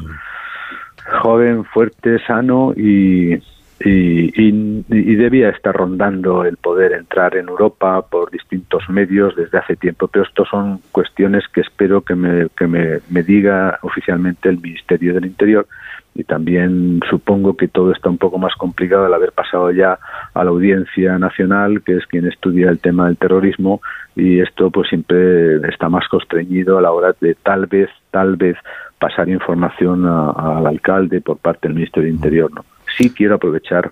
[1.21, 3.39] Joven, fuerte, sano y,
[3.85, 10.07] y, debía estar rondando el poder entrar en Europa por distintos medios desde hace tiempo.
[10.07, 15.25] Pero estas son cuestiones que espero que me, que me diga oficialmente el Ministerio del
[15.25, 15.67] Interior
[16.15, 19.99] y también supongo que todo está un poco más complicado al haber pasado ya
[20.33, 23.81] a la Audiencia Nacional, que es quien estudia el tema del terrorismo,
[24.15, 28.55] y esto pues siempre está más constreñido a la hora de tal vez, tal vez
[28.97, 32.63] pasar información al alcalde por parte del Ministerio del Interior, ¿no?
[32.97, 33.91] Sí quiero aprovechar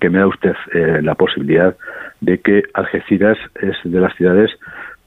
[0.00, 1.76] que me da usted eh, la posibilidad
[2.20, 4.50] de que Algeciras es de las ciudades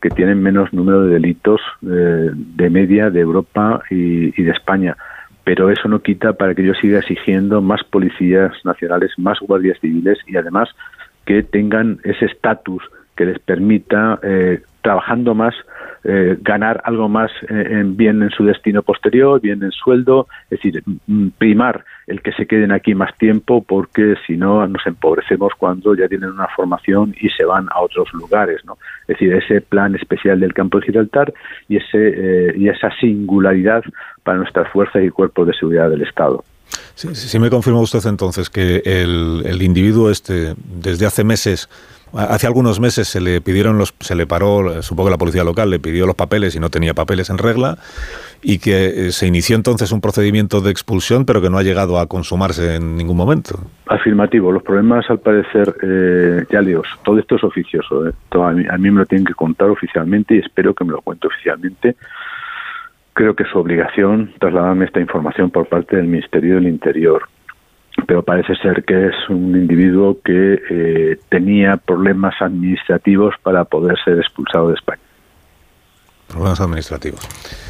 [0.01, 4.95] que tienen menos número de delitos eh, de media de Europa y, de España.
[5.43, 10.19] Pero eso no quita para que yo siga exigiendo más policías nacionales, más guardias civiles
[10.27, 10.69] y además
[11.25, 12.83] que tengan ese estatus
[13.15, 15.55] que les permita, eh, trabajando más,
[16.39, 20.81] ganar algo más en, bien en su destino posterior, bien en sueldo, es decir,
[21.37, 26.07] primar el que se queden aquí más tiempo porque si no nos empobrecemos cuando ya
[26.07, 28.77] tienen una formación y se van a otros lugares, ¿no?
[29.01, 31.33] Es decir, ese plan especial del campo de Gibraltar
[31.67, 33.83] y ese eh, y esa singularidad
[34.23, 36.43] para nuestras fuerzas y cuerpos de seguridad del Estado.
[36.95, 41.69] Sí, me confirma usted entonces que el, el individuo este desde hace meses
[42.13, 45.69] Hace algunos meses se le pidieron los, se le paró, supongo que la policía local
[45.69, 47.77] le pidió los papeles y no tenía papeles en regla
[48.41, 51.99] y que eh, se inició entonces un procedimiento de expulsión, pero que no ha llegado
[51.99, 53.59] a consumarse en ningún momento.
[53.87, 54.51] Afirmativo.
[54.51, 58.07] Los problemas, al parecer, eh, ya leo, todo esto es oficioso.
[58.07, 58.13] Eh.
[58.31, 61.27] a, a, mí, me lo tienen que contar oficialmente y espero que me lo cuente
[61.27, 61.95] oficialmente.
[63.13, 67.27] Creo que es su obligación trasladarme esta información por parte del Ministerio del Interior
[68.05, 74.19] pero parece ser que es un individuo que eh, tenía problemas administrativos para poder ser
[74.19, 75.01] expulsado de España.
[76.27, 77.66] Problemas administrativos.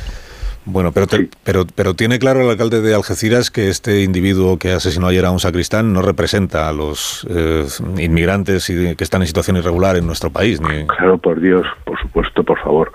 [0.70, 1.08] Bueno, pero,
[1.46, 5.32] pero, pero tiene claro el alcalde de Algeciras que este individuo que asesinó ayer a
[5.32, 7.66] un sacristán no representa a los eh,
[7.98, 10.60] inmigrantes que están en situación irregular en nuestro país.
[10.60, 10.86] Ni...
[10.88, 12.92] Claro, por Dios, por supuesto, por favor.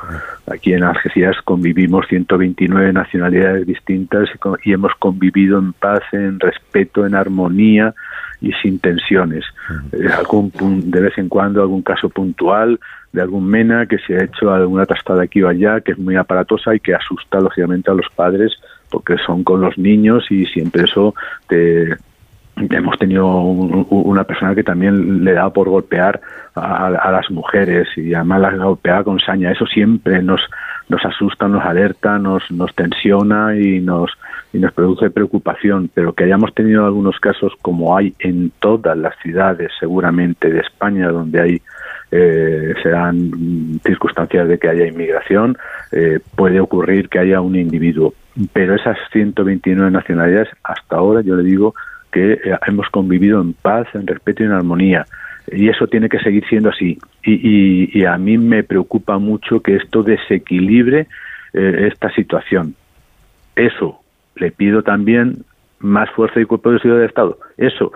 [0.52, 4.28] Aquí en Algeciras convivimos 129 nacionalidades distintas
[4.64, 7.94] y hemos convivido en paz, en respeto, en armonía
[8.42, 9.44] y sin tensiones.
[9.92, 10.52] Eh, algún
[10.90, 12.78] de vez en cuando algún caso puntual
[13.12, 16.16] de algún mena que se ha hecho alguna tastada aquí o allá, que es muy
[16.16, 18.52] aparatosa y que asusta lógicamente a los padres
[18.90, 21.14] porque son con los niños y siempre eso
[21.48, 21.96] te,
[22.56, 26.20] hemos tenido una persona que también le da por golpear
[26.54, 29.50] a, las mujeres y además las golpea con saña.
[29.50, 30.40] Eso siempre nos,
[30.88, 34.10] nos asusta, nos alerta, nos, nos tensiona y nos,
[34.52, 35.90] y nos produce preocupación.
[35.92, 41.08] Pero que hayamos tenido algunos casos como hay en todas las ciudades seguramente de España
[41.08, 41.62] donde hay
[42.12, 45.56] eh, serán circunstancias de que haya inmigración,
[45.90, 48.14] eh, puede ocurrir que haya un individuo.
[48.52, 51.74] Pero esas 129 nacionalidades, hasta ahora yo le digo,
[52.12, 55.06] que eh, hemos convivido en paz, en respeto y en armonía.
[55.50, 56.98] Y eso tiene que seguir siendo así.
[57.24, 61.08] Y, a mí me preocupa mucho que esto desequilibre
[61.52, 62.74] eh, esta situación.
[63.56, 64.00] Eso
[64.36, 65.44] le pido también
[65.80, 67.38] más fuerza y cuerpo de seguridad de Estado.
[67.56, 67.92] Eso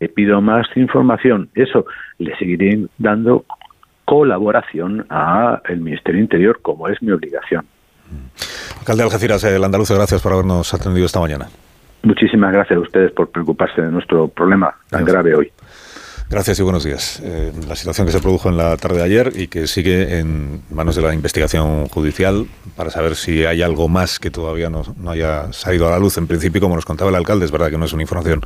[0.00, 1.50] le pido más información.
[1.54, 1.84] Eso
[2.18, 3.44] le seguiré dando
[4.04, 7.64] colaboración al Ministerio Interior, como es mi obligación.
[8.80, 11.46] Alcalde Algeciras, el andaluz, gracias por habernos atendido esta mañana.
[12.02, 15.52] Muchísimas gracias a ustedes por preocuparse de nuestro problema tan grave hoy.
[16.30, 17.20] Gracias y buenos días.
[17.24, 20.62] Eh, la situación que se produjo en la tarde de ayer y que sigue en
[20.70, 25.10] manos de la investigación judicial para saber si hay algo más que todavía no, no
[25.10, 26.16] haya salido a la luz.
[26.18, 28.42] En principio, como nos contaba el alcalde, es verdad que no es una información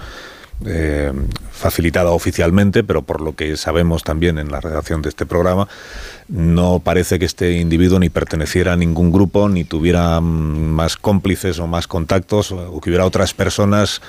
[0.65, 1.13] eh,
[1.51, 5.69] facilitada oficialmente, pero por lo que sabemos también en la redacción de este programa,
[6.29, 11.59] no parece que este individuo ni perteneciera a ningún grupo, ni tuviera mm, más cómplices
[11.59, 14.01] o más contactos, o que hubiera otras personas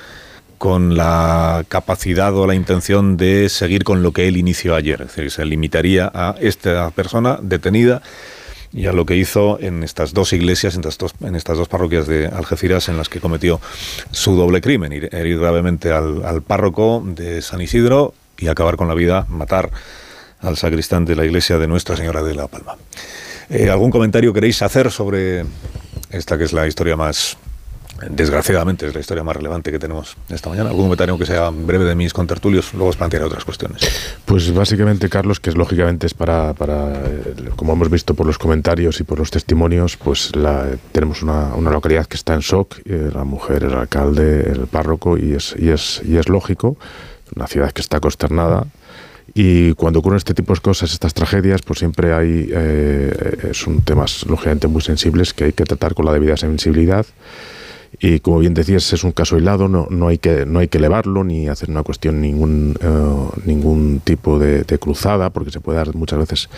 [0.58, 5.02] con la capacidad o la intención de seguir con lo que él inició ayer.
[5.02, 8.02] Es decir, se limitaría a esta persona detenida
[8.76, 11.66] y a lo que hizo en estas dos iglesias, en estas dos, en estas dos
[11.66, 13.58] parroquias de Algeciras en las que cometió
[14.10, 19.24] su doble crimen, herir gravemente al, párroco de San Isidro y acabar con la vida,
[19.30, 19.70] matar
[20.40, 22.76] al sacristán de la iglesia de Nuestra Señora de la Palma.
[23.48, 25.46] Eh, ¿Algún comentario queréis hacer sobre
[26.10, 27.38] esta que es la historia más
[28.10, 30.70] desgraciadamente es la historia más relevante que tenemos esta mañana.
[30.70, 32.72] ¿Algún comentario que sea breve de mis contertulios?
[32.74, 33.82] Luego os plantearé otras cuestiones.
[34.24, 38.38] Pues básicamente, Carlos, que es lógicamente es para, para eh, como hemos visto por los
[38.38, 40.32] comentarios y por los testimonios, pues
[40.92, 45.16] tenemos una, una, localidad que está en shock, eh, la mujer, el alcalde, el párroco,
[45.16, 46.76] y es, y es, y es lógico,
[47.34, 48.66] una ciudad que está consternada.
[49.34, 54.24] Y cuando ocurren este tipo de cosas, estas tragedias, pues siempre hay, eh, son temas
[54.26, 57.04] lógicamente muy sensibles que hay que tratar con la debida sensibilidad
[58.00, 60.78] y como bien decías, es un caso aislado, no, no, hay, que, no hay que
[60.78, 65.94] elevarlo ni hacer una cuestión, ningún, eh, ningún tipo de, cruzada, porque se puede dar
[65.94, 66.48] muchas veces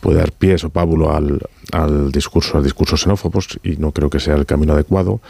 [0.00, 1.40] puede dar pies o pábulo al,
[1.72, 5.20] al discurso, al discurso xenófobos y no creo que sea el camino adecuado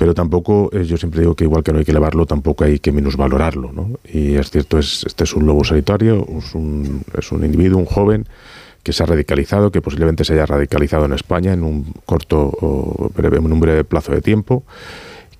[0.00, 2.78] pero tampoco, eh, yo siempre digo que igual que no hay que elevarlo, tampoco hay
[2.78, 4.00] que minusvalorarlo, ¿no?
[4.10, 7.84] Y es cierto, es, este es un lobo solitario, es un, es un individuo, un
[7.84, 8.26] joven,
[8.82, 13.10] que se ha radicalizado, que posiblemente se haya radicalizado en España en un corto o
[13.14, 14.64] breve, en un breve plazo de tiempo,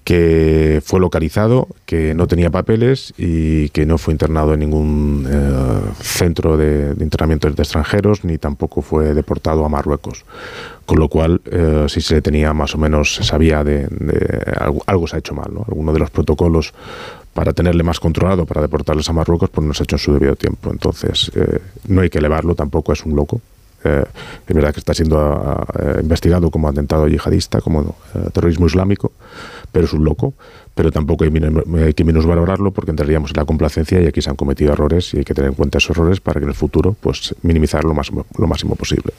[0.04, 5.80] que fue localizado, que no tenía papeles y que no fue internado en ningún eh,
[6.00, 10.24] centro de, internamiento de extranjeros ni tampoco fue deportado a Marruecos.
[10.86, 13.88] Con lo cual, eh, si se le tenía más o menos, se sabía de,
[14.58, 15.54] algo, algo, se ha hecho mal.
[15.54, 15.64] ¿no?
[15.68, 16.74] Alguno de los protocolos
[17.34, 20.12] para tenerle más controlado, para deportarles a Marruecos, pues no se ha hecho en su
[20.12, 20.70] debido tiempo.
[20.70, 23.40] Entonces, eh, no hay que elevarlo, tampoco es un loco.
[23.84, 24.04] Eh,
[24.46, 25.66] es verdad que está siendo
[26.02, 29.12] investigado como atentado yihadista, como eh, terrorismo islámico,
[29.72, 30.34] pero es un loco.
[30.74, 31.30] Pero tampoco hay,
[31.82, 35.18] hay que minusvalorarlo porque entraríamos en la complacencia y aquí se han cometido errores y
[35.18, 37.92] hay que tener en cuenta esos errores para que en el futuro pues minimizar lo
[37.92, 39.12] máximo, lo máximo posible.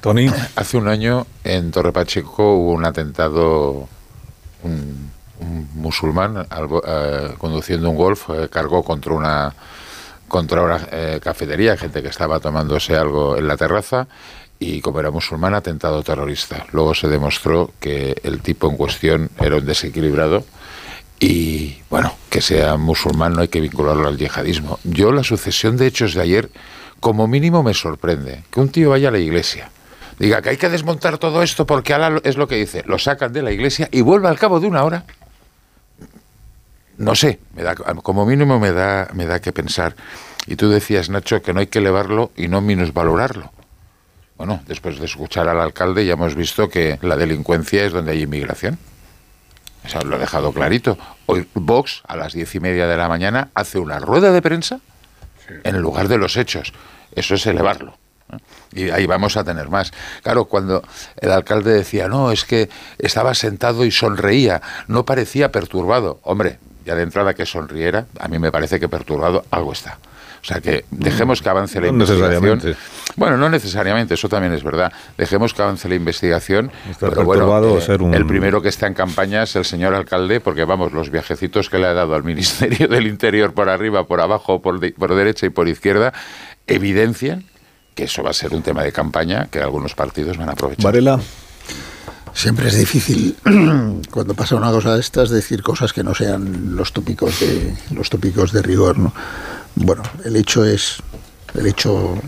[0.00, 0.28] Tony.
[0.56, 3.88] Hace un año en Torre Pacheco hubo un atentado,
[4.62, 6.46] un un musulmán
[6.86, 9.54] eh, conduciendo un golf eh, cargó contra una
[10.28, 14.06] contra una eh, cafetería, gente que estaba tomándose algo en la terraza
[14.60, 16.66] y como era musulmán, atentado terrorista.
[16.70, 20.44] Luego se demostró que el tipo en cuestión era un desequilibrado
[21.18, 24.78] y bueno, que sea musulmán no hay que vincularlo al yihadismo.
[24.84, 26.50] Yo la sucesión de hechos de ayer
[27.00, 28.44] como mínimo me sorprende.
[28.50, 29.70] Que un tío vaya a la iglesia,
[30.18, 33.32] diga que hay que desmontar todo esto porque ahora es lo que dice, lo sacan
[33.32, 35.04] de la iglesia y vuelve al cabo de una hora
[37.00, 39.96] no sé, me da, como mínimo me da, me da que pensar.
[40.46, 43.50] Y tú decías, Nacho, que no hay que elevarlo y no minusvalorarlo.
[44.36, 48.22] Bueno, después de escuchar al alcalde ya hemos visto que la delincuencia es donde hay
[48.22, 48.78] inmigración.
[49.82, 50.98] Eso lo he dejado clarito.
[51.24, 54.80] Hoy Vox, a las diez y media de la mañana, hace una rueda de prensa
[55.64, 56.74] en lugar de los hechos.
[57.14, 57.96] Eso es elevarlo.
[58.72, 59.90] Y ahí vamos a tener más.
[60.22, 60.82] Claro, cuando
[61.16, 66.20] el alcalde decía, no, es que estaba sentado y sonreía, no parecía perturbado.
[66.22, 66.58] Hombre,
[66.90, 69.98] ya de entrada que sonriera, a mí me parece que perturbado algo está.
[70.42, 72.60] O sea que dejemos que avance la investigación.
[73.14, 74.92] Bueno, no necesariamente, eso también es verdad.
[75.16, 76.72] Dejemos que avance la investigación.
[76.98, 80.92] pero bueno, eh, el primero que está en campaña es el señor alcalde, porque vamos,
[80.92, 84.80] los viajecitos que le ha dado al Ministerio del Interior por arriba, por abajo, por,
[84.94, 86.12] por derecha y por izquierda,
[86.66, 87.44] evidencian
[87.94, 90.84] que eso va a ser un tema de campaña que algunos partidos van a aprovechar.
[90.84, 91.20] Varela.
[92.40, 93.36] Siempre es difícil
[94.10, 98.08] cuando pasa una cosa de estas decir cosas que no sean los tópicos de los
[98.08, 99.12] tópicos de rigor, ¿no?
[99.74, 101.02] Bueno, el hecho es
[101.52, 102.18] el hecho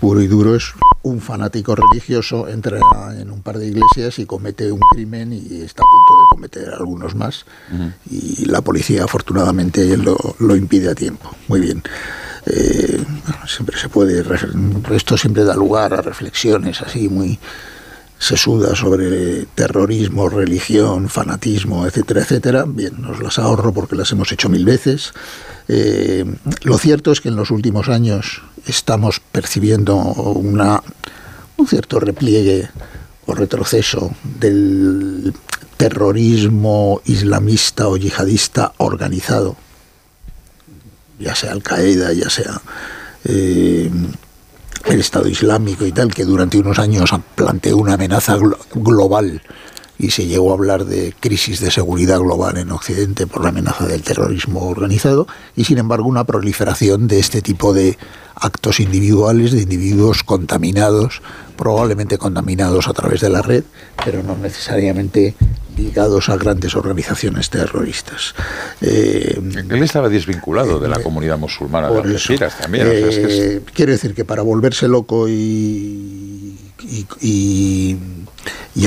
[0.00, 2.78] puro y duro es un fanático religioso entra
[3.18, 6.74] en un par de iglesias y comete un crimen y está a punto de cometer
[6.74, 7.46] algunos más
[8.10, 11.34] y la policía afortunadamente lo, lo impide a tiempo.
[11.48, 11.82] Muy bien.
[12.44, 13.02] Eh,
[13.46, 14.22] siempre se puede,
[14.90, 17.38] esto siempre da lugar a reflexiones así muy
[18.22, 22.64] sesudas sobre terrorismo, religión, fanatismo, etcétera, etcétera.
[22.66, 25.12] Bien, nos las ahorro porque las hemos hecho mil veces.
[25.66, 26.24] Eh,
[26.62, 30.82] lo cierto es que en los últimos años estamos percibiendo una,
[31.56, 32.68] un cierto repliegue
[33.26, 35.34] o retroceso del
[35.76, 39.56] terrorismo islamista o yihadista organizado
[41.22, 42.60] ya sea Al-Qaeda, ya sea
[43.24, 43.90] eh,
[44.86, 48.36] el Estado Islámico y tal, que durante unos años planteó una amenaza
[48.74, 49.42] global
[49.98, 53.86] y se llegó a hablar de crisis de seguridad global en Occidente por la amenaza
[53.86, 57.96] del terrorismo organizado y sin embargo una proliferación de este tipo de
[58.34, 61.22] actos individuales, de individuos contaminados,
[61.56, 63.62] probablemente contaminados a través de la red,
[64.04, 65.36] pero no necesariamente
[65.76, 68.34] ligados a grandes organizaciones terroristas.
[68.80, 72.86] Eh, Él estaba desvinculado de la comunidad musulmana de Algeciras también.
[72.90, 76.56] Eh, quiero decir que para volverse loco y,
[77.20, 77.98] y,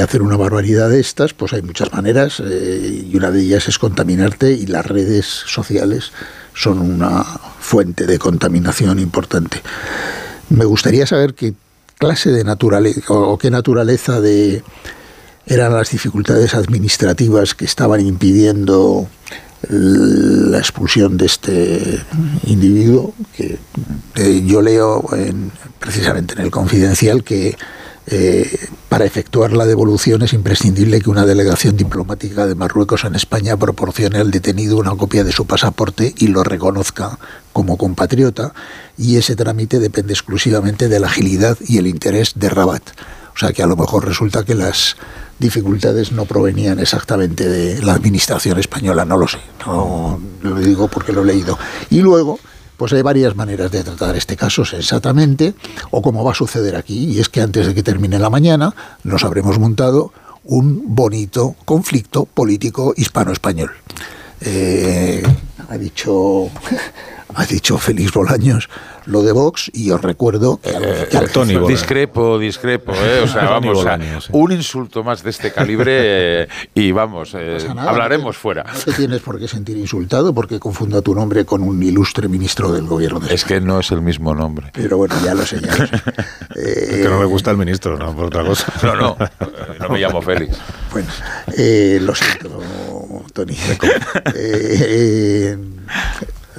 [0.01, 3.79] hacer una barbaridad de estas, pues hay muchas maneras eh, y una de ellas es
[3.79, 6.11] contaminarte y las redes sociales
[6.53, 9.61] son una fuente de contaminación importante.
[10.49, 11.53] Me gustaría saber qué
[11.97, 14.63] clase de naturaleza o qué naturaleza de
[15.47, 19.07] eran las dificultades administrativas que estaban impidiendo
[19.69, 21.99] la expulsión de este
[22.45, 23.57] individuo, que
[24.15, 25.03] eh, yo leo
[25.79, 27.55] precisamente en el confidencial que
[28.07, 33.57] eh, para efectuar la devolución es imprescindible que una delegación diplomática de Marruecos en España
[33.57, 37.17] proporcione al detenido una copia de su pasaporte y lo reconozca
[37.51, 38.53] como compatriota
[38.95, 42.83] y ese trámite depende exclusivamente de la agilidad y el interés de Rabat.
[43.35, 44.95] O sea que a lo mejor resulta que las
[45.39, 51.11] dificultades no provenían exactamente de la administración española, no lo sé, no lo digo porque
[51.11, 51.59] lo he leído.
[51.89, 52.39] Y luego,
[52.77, 55.53] pues hay varias maneras de tratar este caso sensatamente,
[55.91, 58.73] o como va a suceder aquí, y es que antes de que termine la mañana
[59.03, 60.13] nos habremos montado
[60.45, 63.71] un bonito conflicto político hispano-español.
[64.41, 65.23] Eh,
[65.69, 66.49] ha dicho
[67.35, 68.69] ha dicho Félix Bolaños
[69.05, 71.07] lo de Vox y os recuerdo que, eh,
[71.67, 73.85] discrepo, discrepo, eh, o sea, vamos,
[74.31, 78.63] un insulto más de este calibre eh, y vamos, hablaremos fuera.
[78.63, 82.71] No te tienes por qué sentir insultado porque confunda tu nombre con un ilustre ministro
[82.71, 84.71] del gobierno de Es que no es el mismo nombre.
[84.73, 86.03] Pero bueno, ya lo sé, ya lo sé.
[86.55, 88.73] es que no me gusta el ministro, no por otra cosa.
[88.81, 89.17] No, no,
[89.79, 90.57] no me llamo Félix.
[90.91, 91.07] Bueno,
[92.01, 92.61] lo siento,
[93.35, 93.57] Tony.
[94.33, 95.57] Eh,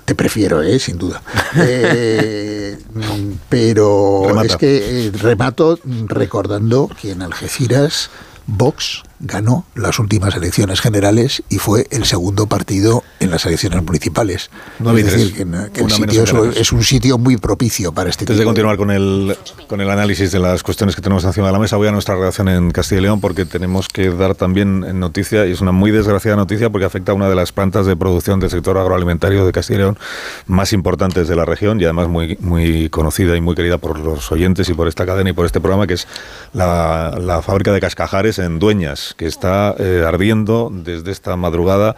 [0.05, 0.79] te prefiero, ¿eh?
[0.79, 1.23] sin duda.
[1.57, 2.79] Eh,
[3.49, 8.11] pero es que eh, remato recordando que en Algeciras
[8.47, 14.51] Vox ganó las últimas elecciones generales y fue el segundo partido en las elecciones municipales.
[14.79, 15.35] es decir,
[15.73, 19.37] que, el sitio es, un sitio muy propicio para este Antes de continuar con el,
[19.69, 22.15] con el análisis de las cuestiones que tenemos encima de la mesa, voy a nuestra
[22.15, 25.91] redacción en Castilla y León porque tenemos que dar también noticia, y es una muy
[25.91, 29.53] desgraciada noticia porque afecta a una de las plantas de producción del sector agroalimentario de
[29.53, 29.99] Castilla y León
[30.47, 34.31] más importantes de la región y además muy, muy conocida y muy querida por los
[34.31, 36.07] oyentes y por esta cadena y por este programa, que es
[36.53, 41.97] la, la fábrica de cascajares en Dueñas que está eh, ardiendo desde esta madrugada.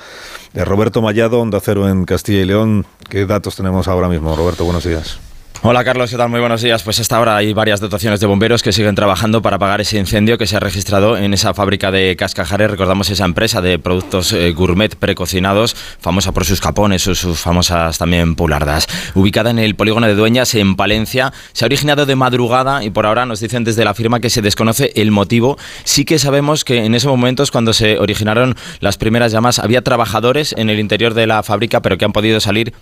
[0.54, 2.86] Eh, Roberto Mallado, Onda Cero en Castilla y León.
[3.08, 4.34] ¿Qué datos tenemos ahora mismo?
[4.36, 5.27] Roberto, buenos días.
[5.60, 6.28] Hola Carlos, ¿qué tal?
[6.28, 6.84] Muy buenos días.
[6.84, 10.38] Pues hasta ahora hay varias dotaciones de bomberos que siguen trabajando para apagar ese incendio
[10.38, 12.70] que se ha registrado en esa fábrica de Cascajares.
[12.70, 17.98] Recordamos esa empresa de productos eh, gourmet precocinados, famosa por sus capones, sus, sus famosas
[17.98, 18.86] también pulardas.
[19.16, 23.06] Ubicada en el polígono de Dueñas, en Palencia, se ha originado de madrugada y por
[23.06, 25.58] ahora nos dicen desde la firma que se desconoce el motivo.
[25.82, 30.54] Sí que sabemos que en esos momentos, cuando se originaron las primeras llamas, había trabajadores
[30.56, 32.74] en el interior de la fábrica, pero que han podido salir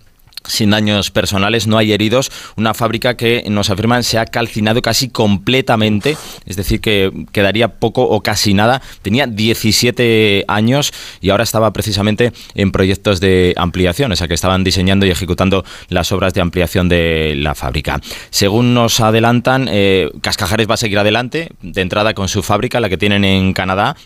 [0.46, 2.30] sin daños personales, no hay heridos.
[2.56, 6.16] Una fábrica que nos afirman se ha calcinado casi completamente,
[6.46, 8.82] es decir, que quedaría poco o casi nada.
[9.02, 14.64] Tenía 17 años y ahora estaba precisamente en proyectos de ampliación, o sea que estaban
[14.64, 18.00] diseñando y ejecutando las obras de ampliación de la fábrica.
[18.30, 22.88] Según nos adelantan, eh, Cascajares va a seguir adelante, de entrada con su fábrica, la
[22.88, 23.96] que tienen en Canadá,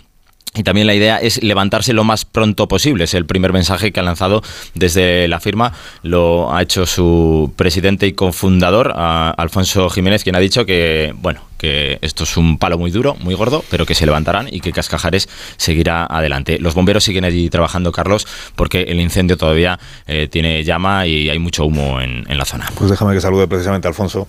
[0.55, 3.05] y también la idea es levantarse lo más pronto posible.
[3.05, 4.43] Es el primer mensaje que ha lanzado
[4.75, 5.73] desde la firma.
[6.03, 11.99] Lo ha hecho su presidente y cofundador, Alfonso Jiménez, quien ha dicho que, bueno, que
[12.03, 15.29] esto es un palo muy duro, muy gordo, pero que se levantarán y que Cascajares
[15.57, 16.59] seguirá adelante.
[16.59, 18.27] Los bomberos siguen allí trabajando, Carlos,
[18.57, 19.79] porque el incendio todavía
[20.09, 22.67] eh, tiene llama y hay mucho humo en, la zona.
[22.75, 24.27] Pues déjame que salude precisamente a Alfonso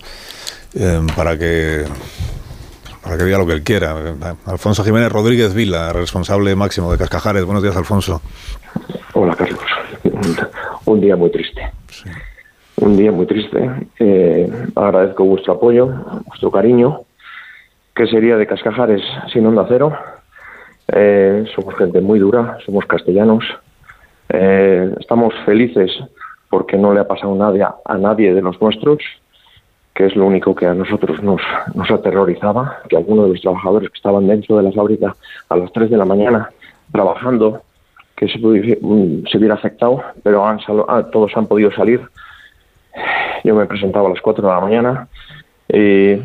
[0.74, 1.84] eh, para que
[3.02, 3.94] para que diga lo que él quiera.
[4.46, 7.44] Alfonso Jiménez Rodríguez Vila, responsable máximo de Cascajares.
[7.44, 8.22] Buenos días, Alfonso.
[9.14, 9.60] Hola, Carlos.
[10.86, 11.72] Un, día muy triste.
[12.76, 13.70] Un día muy triste.
[13.98, 15.88] Eh, agradezco vuestro apoyo,
[16.26, 17.00] vuestro cariño.
[17.94, 19.92] ¿Qué sería de Cascajares sin onda cero?
[20.88, 23.44] Eh, somos gente muy dura, somos castellanos.
[24.28, 25.90] Eh, estamos felices
[26.48, 29.00] porque no le ha pasado nada a nadie de los nuestros
[29.94, 31.40] que es lo único que a nosotros nos,
[31.74, 35.14] nos aterrorizaba, que algunos de los trabajadores que estaban dentro de la fábrica
[35.48, 36.50] a las 3 de la mañana
[36.90, 37.62] trabajando,
[38.16, 42.00] que se, mm, se hubiera afectado, pero han ah, todos han podido salir.
[43.44, 45.08] Yo me presentaba a las 4 de la mañana.
[45.68, 46.16] y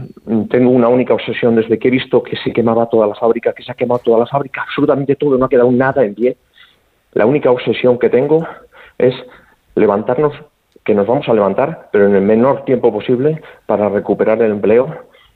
[0.49, 3.63] tengo una única obsesión desde que he visto que se quemaba toda la fábrica, que
[3.63, 6.37] se ha quemado toda la fábrica, absolutamente todo, no ha quedado nada en pie.
[7.13, 8.45] La única obsesión que tengo
[8.97, 9.15] es
[9.75, 10.33] levantarnos
[10.87, 14.87] que nos vamos a levantar, pero en el menor tiempo posible para recuperar el empleo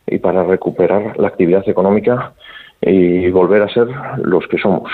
[0.07, 2.31] y para recuperar la actividad económica
[2.81, 3.89] y volver a ser
[4.23, 4.89] los que somos.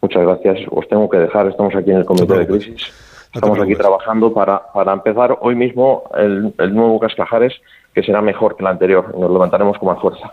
[0.00, 0.58] muchas gracias.
[0.72, 1.46] Os tengo que dejar.
[1.46, 3.28] Estamos aquí en el comité de crisis.
[3.32, 7.54] Estamos aquí trabajando para, para empezar hoy mismo el, el nuevo Cascajares,
[7.94, 9.16] que será mejor que el anterior.
[9.16, 10.32] Nos levantaremos con más fuerza.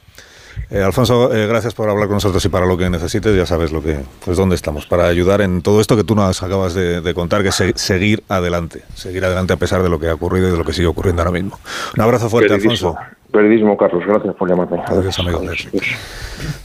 [0.69, 3.71] Eh, Alfonso, eh, gracias por hablar con nosotros y para lo que necesites, ya sabes
[3.71, 7.13] lo que, pues dónde estamos, para ayudar en todo esto que tú nos acabas de,
[7.13, 10.51] contar, que es seguir adelante, seguir adelante a pesar de lo que ha ocurrido y
[10.51, 11.59] de lo que sigue ocurriendo ahora mismo.
[11.95, 12.95] Un abrazo fuerte, Alfonso.
[13.31, 14.81] Periodismo, Carlos, gracias por llamarme.
[14.87, 15.41] Gracias, amigo.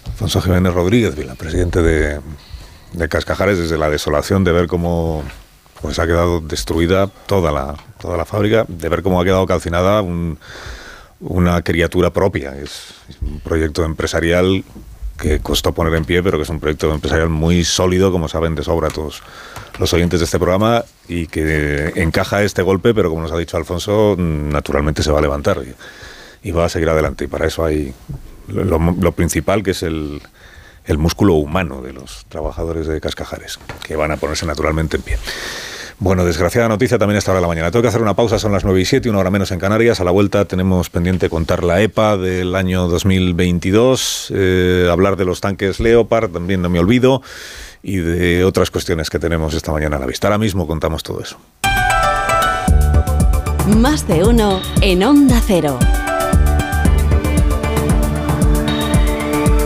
[0.07, 2.21] Alfonso Jiménez Rodríguez, presidente de,
[2.93, 5.23] de Cascajares, desde la desolación de ver cómo
[5.85, 10.01] pues ha quedado destruida toda la, toda la fábrica, de ver cómo ha quedado calcinada
[10.01, 10.39] un
[11.21, 12.57] una criatura propia.
[12.57, 14.65] Es un proyecto empresarial
[15.19, 18.55] que costó poner en pie, pero que es un proyecto empresarial muy sólido, como saben
[18.55, 19.23] de sobra todos
[19.79, 23.57] los oyentes de este programa, y que encaja este golpe, pero como nos ha dicho
[23.57, 25.63] Alfonso, naturalmente se va a levantar
[26.43, 27.25] y, va a seguir adelante.
[27.25, 27.95] Y para eso hay
[28.49, 30.21] lo, lo principal, que es el,
[30.87, 35.19] el músculo humano de los trabajadores de Cascajares, que van a ponerse naturalmente en pie.
[36.05, 37.71] Bueno, desgraciada noticia también esta hora de la mañana.
[37.71, 40.03] Tengo que hacer una pausa, son las 9 y 7, una hora menos en Canarias.
[40.03, 45.41] A la vuelta tenemos pendiente contar la EPA del año 2022, eh, hablar de los
[45.41, 47.23] tanques Leopard, también no me olvido,
[47.83, 50.29] y de otras cuestiones que tenemos esta mañana a la vista.
[50.29, 51.39] Ahora mismo contamos todo eso.
[53.79, 55.79] Más de uno en Onda Cero.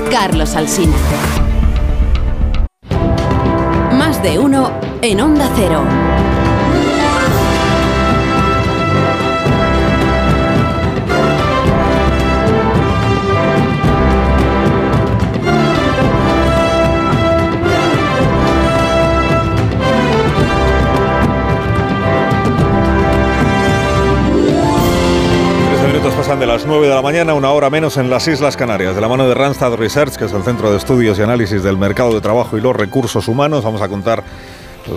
[0.09, 0.95] Carlos Alsina.
[4.37, 4.70] Uno
[5.01, 6.48] en Onda Cero.
[26.19, 28.97] Pasan de las 9 de la mañana, una hora menos en las Islas Canarias.
[28.97, 31.77] De la mano de Randstad Research, que es el Centro de Estudios y Análisis del
[31.77, 34.25] Mercado de Trabajo y los Recursos Humanos, vamos a contar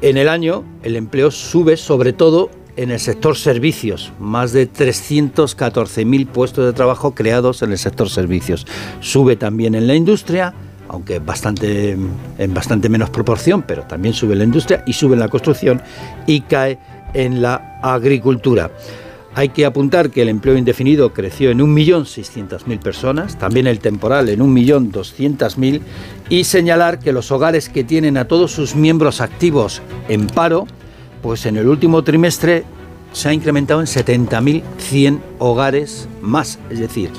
[0.00, 2.48] En el año el empleo sube sobre todo
[2.78, 8.68] en el sector servicios, más de 314.000 puestos de trabajo creados en el sector servicios.
[9.00, 10.54] Sube también en la industria,
[10.86, 11.96] aunque bastante,
[12.38, 15.82] en bastante menos proporción, pero también sube la industria y sube en la construcción
[16.28, 16.78] y cae
[17.14, 18.70] en la agricultura.
[19.34, 24.38] Hay que apuntar que el empleo indefinido creció en 1.600.000 personas, también el temporal en
[24.38, 25.80] 1.200.000
[26.30, 30.68] y señalar que los hogares que tienen a todos sus miembros activos en paro,
[31.22, 32.64] pues en el último trimestre
[33.12, 37.10] se ha incrementado en 70.100 hogares más, es decir,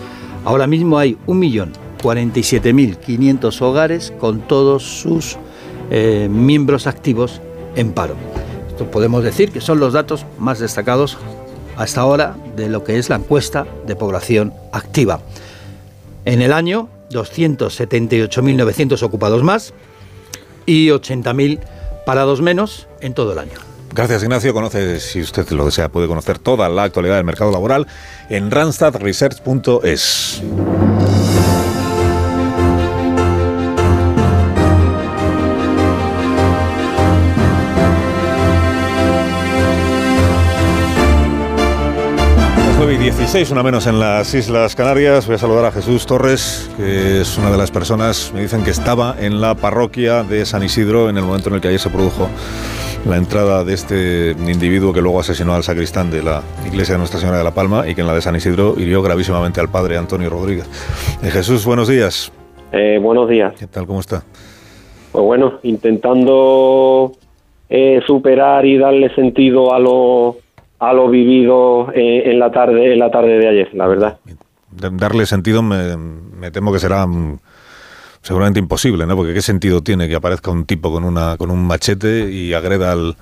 [0.46, 5.38] ahora mismo hay 1.047.500 hogares con todos sus
[5.90, 7.42] eh, miembros activos
[7.76, 8.16] en paro.
[8.70, 11.18] Esto podemos decir que son los datos más destacados
[11.76, 15.22] hasta ahora de lo que es la encuesta de población activa.
[16.26, 19.74] En el año, 278.900 ocupados más
[20.66, 21.60] y 80.000
[22.06, 23.69] parados menos en todo el año.
[23.94, 24.54] Gracias, Ignacio.
[24.54, 27.88] Conoce, si usted lo desea, puede conocer toda la actualidad del mercado laboral
[28.30, 30.44] en randstadresearch.es.
[42.92, 45.28] y 16, una menos en las Islas Canarias.
[45.28, 48.72] Voy a saludar a Jesús Torres, que es una de las personas, me dicen que
[48.72, 51.92] estaba en la parroquia de San Isidro en el momento en el que ayer se
[51.92, 52.30] produjo
[53.06, 57.20] la entrada de este individuo que luego asesinó al sacristán de la iglesia de Nuestra
[57.20, 59.98] Señora de la Palma y que en la de San Isidro hirió gravísimamente al padre
[59.98, 60.66] Antonio Rodríguez.
[61.24, 62.32] Eh, Jesús, buenos días.
[62.72, 63.54] Eh, buenos días.
[63.58, 63.88] ¿Qué tal?
[63.88, 64.24] ¿Cómo está?
[65.12, 67.14] Pues bueno, intentando
[67.70, 70.38] eh, superar y darle sentido a lo
[70.80, 74.18] a lo vivido eh, en la tarde en la tarde de ayer, la verdad.
[74.72, 77.40] Darle sentido me, temo que será mm,
[78.22, 79.16] seguramente imposible, ¿no?
[79.16, 82.92] Porque qué sentido tiene que aparezca un tipo con una con un machete y agreda
[82.92, 83.16] al,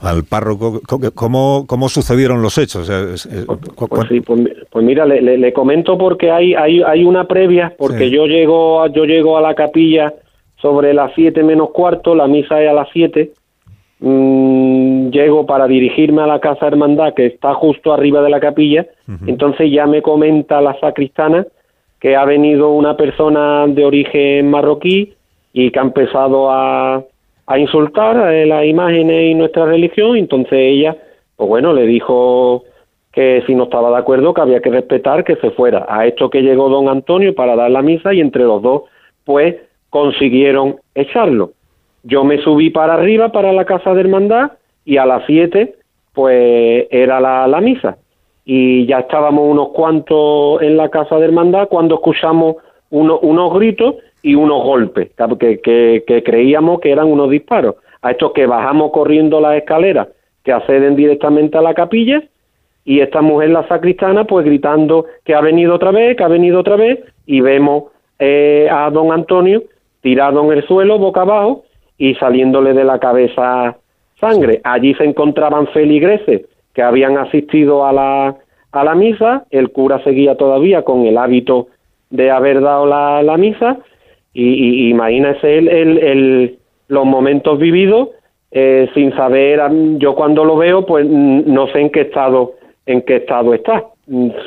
[0.00, 0.80] al párroco.
[1.14, 2.88] ¿Cómo, cómo sucedieron los hechos?
[2.88, 3.28] pues,
[3.76, 8.26] pues, pues, pues, mira, le, le, comento porque hay, hay, hay una previa, porque yo
[8.26, 10.12] llego a, yo llego a la capilla
[10.56, 13.32] sobre las siete menos cuarto, la misa es a las siete
[14.06, 18.86] Mm, llego para dirigirme a la casa hermandad que está justo arriba de la capilla,
[19.26, 21.46] entonces ya me comenta la sacristana
[22.04, 25.14] que ha venido una persona de origen marroquí
[25.54, 27.02] y que ha empezado a,
[27.46, 30.98] a insultar eh, las imágenes y nuestra religión, entonces ella,
[31.34, 32.64] pues bueno, le dijo
[33.10, 35.86] que si no estaba de acuerdo que había que respetar que se fuera.
[35.88, 38.82] A esto que llegó don Antonio para dar la misa y entre los dos
[39.24, 39.56] pues
[39.88, 41.52] consiguieron echarlo.
[42.02, 44.52] Yo me subí para arriba, para la casa de hermandad,
[44.84, 45.76] y a las siete,
[46.12, 47.96] pues era la, la misa.
[48.44, 52.56] Y ya estábamos unos cuantos en la casa de hermandad cuando escuchamos
[52.90, 57.76] unos gritos y unos golpes, que, que, que, creíamos que eran unos disparos.
[58.02, 60.08] A estos que bajamos corriendo las escaleras
[60.42, 62.22] que acceden directamente a la capilla,
[62.84, 66.60] y esta mujer, la sacristana, pues gritando que ha venido otra vez, que ha venido
[66.60, 67.84] otra vez, y vemos
[68.18, 69.62] eh, a don Antonio
[70.02, 71.64] tirado en el suelo, boca abajo,
[71.96, 73.78] y saliéndole de la cabeza
[74.20, 74.60] sangre.
[74.64, 76.42] Allí se encontraban feligreses
[76.74, 78.36] que habían asistido a la,
[78.72, 81.68] a la misa, el cura seguía todavía con el hábito
[82.10, 83.78] de haber dado la, la misa,
[84.32, 84.42] y,
[84.86, 86.58] y imagínese el, el,
[86.88, 88.08] los momentos vividos
[88.56, 89.60] eh, sin saber,
[89.98, 92.52] yo cuando lo veo, pues no sé en qué estado,
[92.86, 93.84] en qué estado está.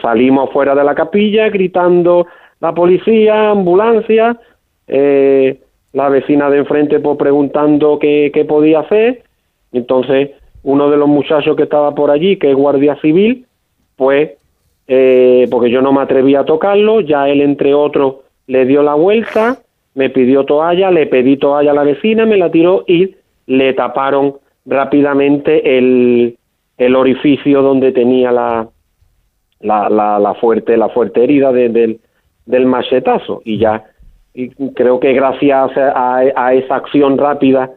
[0.01, 2.25] Salimos fuera de la capilla gritando
[2.61, 4.37] la policía, ambulancia,
[4.87, 5.59] eh,
[5.91, 9.23] la vecina de enfrente pues preguntando qué, qué podía hacer.
[9.73, 10.31] Entonces,
[10.67, 13.45] uno de los muchachos que estaba por allí, que es guardia civil,
[13.95, 14.31] pues,
[14.87, 18.93] eh, porque yo no me atreví a tocarlo, ya él entre otros le dio la
[18.93, 19.59] vuelta,
[19.95, 23.15] me pidió toalla, le pedí toalla a la vecina, me la tiró y
[23.45, 26.37] le taparon rápidamente el,
[26.77, 28.67] el orificio donde tenía la,
[29.61, 29.89] la,
[30.19, 32.01] la, fuerte la fuerte herida del,
[32.45, 33.41] del machetazo.
[33.45, 33.85] Y ya
[34.33, 37.71] y creo que gracias a, esa acción rápida,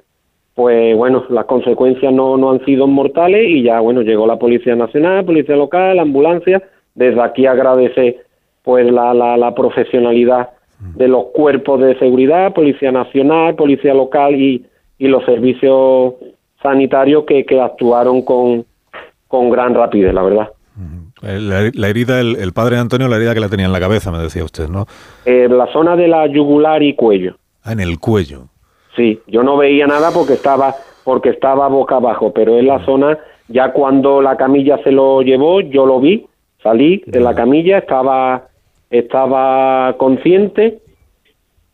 [0.55, 4.77] pues bueno, las consecuencias no, no han sido mortales y ya bueno, llegó la Policía
[4.77, 6.63] Nacional, Policía Local, la ambulancia,
[6.95, 8.19] desde aquí agradece
[8.63, 10.51] pues la, la, profesionalidad
[10.97, 14.67] de los cuerpos de seguridad, Policía Nacional, Policía Local y,
[14.99, 16.15] y los servicios
[16.63, 18.67] sanitarios que, que actuaron con,
[19.29, 20.49] con gran rapidez, la verdad.
[21.23, 24.43] La, herida, el, padre Antonio, la herida que la tenía en la cabeza, me decía
[24.43, 24.87] usted, ¿no?
[25.27, 27.37] En la zona de la yugular y cuello.
[27.63, 28.50] Ah, en el cuello.
[29.01, 30.75] Sí, yo no veía nada porque estaba
[31.05, 35.63] porque estaba boca abajo, pero en la zona ya cuando la camilla se lo llevó,
[35.63, 36.27] yo lo vi,
[36.63, 38.49] salí de la camilla, estaba
[38.91, 40.81] estaba consciente,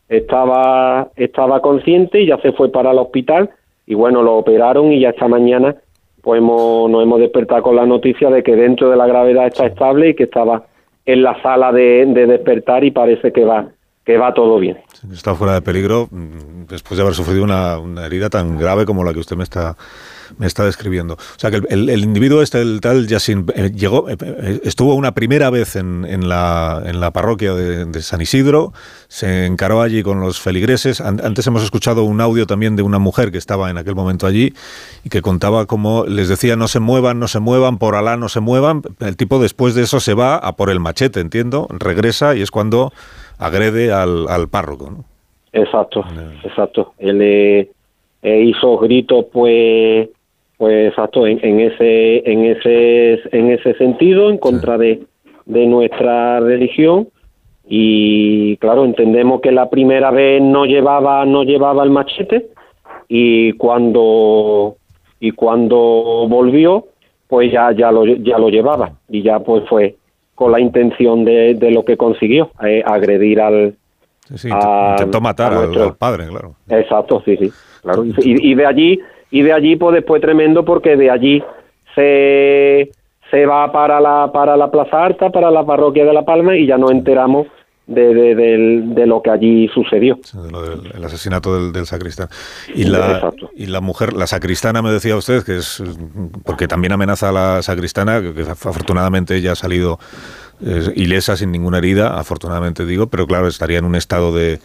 [0.09, 3.51] estaba estaba consciente y ya se fue para el hospital
[3.89, 5.75] y bueno, lo operaron y ya esta mañana
[6.23, 9.67] pues hemos, nos hemos despertado con la noticia de que dentro de la gravedad está
[9.67, 10.67] estable y que estaba
[11.05, 13.71] en la sala de, de despertar y parece que va
[14.07, 14.79] que va todo bien.
[15.13, 19.03] Está fuera de peligro mm, después de haber sufrido una, una herida tan grave como
[19.03, 19.77] la que usted me está
[20.39, 21.15] me está describiendo.
[21.15, 25.13] O sea, que el, individuo este, el tal Yassin, eh, llegó, eh, eh, estuvo una
[25.13, 28.73] primera vez en, en, la, en la parroquia de, San Isidro,
[29.09, 31.01] se encaró allí con los feligreses.
[31.01, 34.55] Antes hemos escuchado un audio también de una mujer que estaba en aquel momento allí
[35.05, 38.29] y que contaba cómo les decía no se muevan, no se muevan, por Alá no
[38.29, 38.83] se muevan.
[39.01, 42.51] El tipo después de eso se va a por el machete, entiendo, regresa y es
[42.51, 42.93] cuando
[43.39, 44.91] agrede al, al párroco.
[44.91, 45.05] ¿no?
[45.53, 46.05] Exacto,
[46.45, 46.93] exacto.
[46.99, 47.69] Él
[48.23, 50.09] hizo gritos pues
[50.57, 55.03] pues exacto en, en, ese en ese en ese sentido en contra de,
[55.45, 57.09] de nuestra religión
[57.69, 62.49] y claro entendemos que la primera vez no llevaba no llevaba el machete
[63.09, 64.77] y cuando
[65.21, 66.87] y cuando volvió
[67.29, 69.97] pues ya ya lo ya lo llevaba y ya pues fue
[70.37, 73.75] con la intención de, de lo que consiguió eh, agredir al
[74.37, 76.55] sí, intentó matar al, padre claro.
[76.69, 77.51] Exacto sí sí
[77.83, 78.05] claro.
[78.05, 79.01] Y, y de allí
[79.33, 81.43] y de allí pues después tremendo porque de allí
[81.97, 82.93] se,
[83.31, 86.67] se va para la, para la Plaza Alta, para la parroquia de La Palma y
[86.67, 87.49] ya nos enteramos
[87.87, 90.19] de, de, lo que allí sucedió.
[90.95, 92.29] el asesinato del, sacristán.
[92.75, 95.83] Y la, y la mujer, la sacristana, me decía usted, que es
[96.45, 99.99] porque también amenaza a la sacristana, que afortunadamente ella ha salido
[100.65, 104.59] eh, ilesa, sin ninguna herida, afortunadamente digo, pero claro, estaría en un estado de,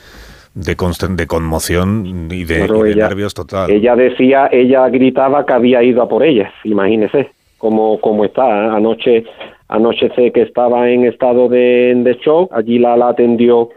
[0.56, 0.76] de,
[1.10, 3.70] de conmoción y de, nervios total.
[3.70, 8.48] Ella decía, ella gritaba que había ido a por ella, imagínese cómo, cómo está.
[8.48, 8.70] ¿eh?
[8.76, 9.26] Anoche,
[9.72, 13.70] anoche sé que estaba en estado de, shock, allí la, la atendió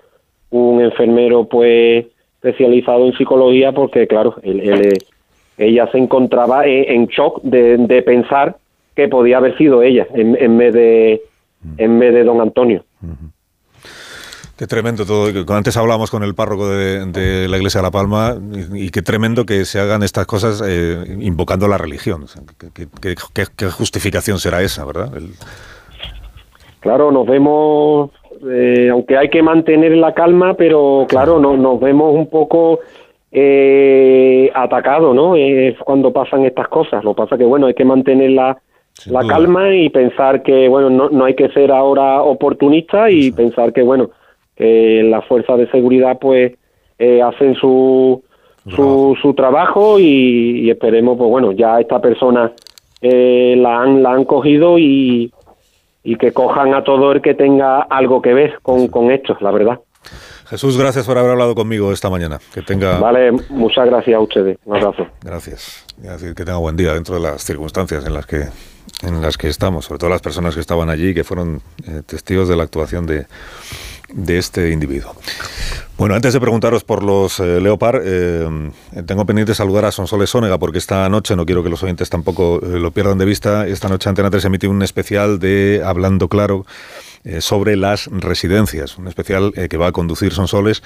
[0.51, 2.07] un enfermero pues
[2.43, 4.99] especializado en psicología porque claro, él,
[5.57, 8.57] ella se encontraba en, shock de, de, pensar
[8.95, 11.23] que podía haber sido ella en, en vez de
[11.79, 12.85] en vez de don Antonio.
[14.57, 15.31] Qué tremendo todo.
[15.55, 18.37] Antes hablábamos con el párroco de, la iglesia de La Palma
[18.73, 22.27] y, qué tremendo que se hagan estas cosas eh, invocando la religión.
[22.73, 25.11] ¿qué, justificación será esa, verdad?
[26.85, 28.11] Claro, nos vemos,
[28.47, 32.81] eh, aunque hay que mantener la calma, pero claro, no, nos vemos un poco
[33.33, 35.33] eh, atacados, ¿no?
[35.83, 37.03] cuando pasan estas cosas.
[37.03, 38.59] Lo que pasa que, bueno, hay que mantener la,
[39.07, 43.73] la calma y pensar que, bueno, no, no hay que ser ahora oportunista y pensar
[43.73, 44.11] que, bueno,
[44.55, 46.53] que las fuerzas de seguridad pues
[46.99, 48.23] eh, hacen su,
[48.69, 52.53] su, su trabajo y, esperemos pues bueno ya esta persona
[53.01, 55.33] eh, la han la han cogido y,
[56.05, 59.51] y que cojan a todo el que tenga algo que ver con, con esto la
[59.51, 59.81] verdad
[60.49, 62.39] Jesús, gracias por haber hablado conmigo esta mañana.
[62.53, 62.99] Que tenga.
[62.99, 64.59] Vale, muchas gracias a ustedes.
[64.67, 65.07] Un abrazo.
[65.23, 65.87] Gracias.
[66.21, 68.49] Que tenga buen día dentro de las circunstancias en las que
[69.03, 72.03] en las que estamos, sobre todo las personas que estaban allí y que fueron eh,
[72.07, 73.27] testigos de la actuación de,
[74.13, 75.15] de este individuo.
[75.97, 78.73] Bueno, antes de preguntaros por los eh, Leopard, eh,
[79.07, 82.61] tengo pendiente saludar a Sonsoles Sónega porque esta noche, no quiero que los oyentes tampoco
[82.61, 86.67] lo pierdan de vista, esta noche Antena 3 emite un especial de Hablando Claro
[87.27, 90.83] eh, sobre las residencias, un especial eh, que va a conducir Sonsoles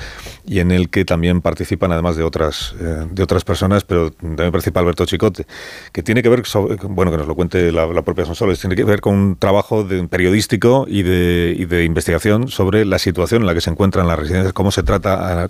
[0.46, 4.52] y en el que también participan además de otras eh, de otras personas, pero también
[4.52, 5.48] participa Alberto Chicote,
[5.90, 6.44] que tiene que ver,
[6.90, 10.06] bueno, que nos lo cuente la, propia Sonsoles, tiene que ver con un trabajo de,
[10.06, 14.16] periodístico y de, y de investigación sobre la situación en la que se encuentran las
[14.16, 14.97] residencias, cómo se trata,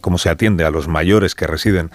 [0.00, 1.90] cómo se atiende a los mayores que residen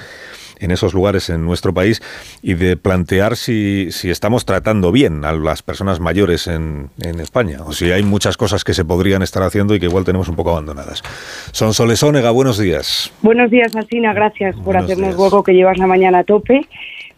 [0.60, 2.02] en esos lugares en nuestro país
[2.42, 7.60] y de plantear si, si estamos tratando bien a las personas mayores en, en, España
[7.66, 10.36] o si hay muchas cosas que se podrían estar haciendo y que igual tenemos un
[10.36, 11.04] poco abandonadas.
[11.52, 13.12] Son Solesónega, buenos días.
[13.22, 16.62] Buenos días, Alcina, gracias por hacernos hueco que llevas la mañana a tope,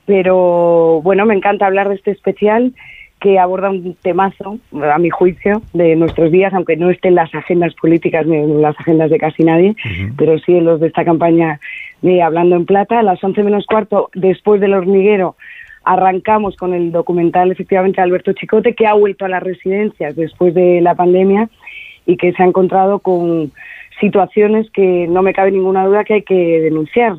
[0.06, 2.74] pero bueno, me encanta hablar de este especial
[3.20, 7.34] que aborda un temazo, a mi juicio, de nuestros días, aunque no esté en las
[7.34, 9.76] agendas políticas ni en las agendas de casi nadie,
[10.18, 11.60] pero sí en los de esta campaña
[12.02, 13.00] de Hablando en Plata.
[13.00, 15.36] A las 11 menos cuarto, después del hormiguero,
[15.84, 20.54] arrancamos con el documental, efectivamente, de Alberto Chicote, que ha vuelto a las residencias después
[20.54, 21.50] de la pandemia
[22.06, 23.52] y que se ha encontrado con
[24.00, 27.18] situaciones que no me cabe ninguna duda que hay que denunciar.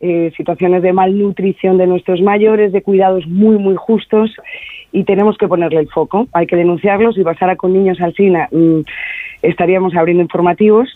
[0.00, 4.30] eh, situaciones de malnutrición de nuestros mayores, de cuidados muy, muy justos
[4.92, 6.28] y tenemos que ponerle el foco.
[6.32, 8.48] Hay que denunciarlos y pasar a con niños al cine.
[8.50, 8.80] Mm,
[9.42, 10.88] estaríamos abriendo informativos.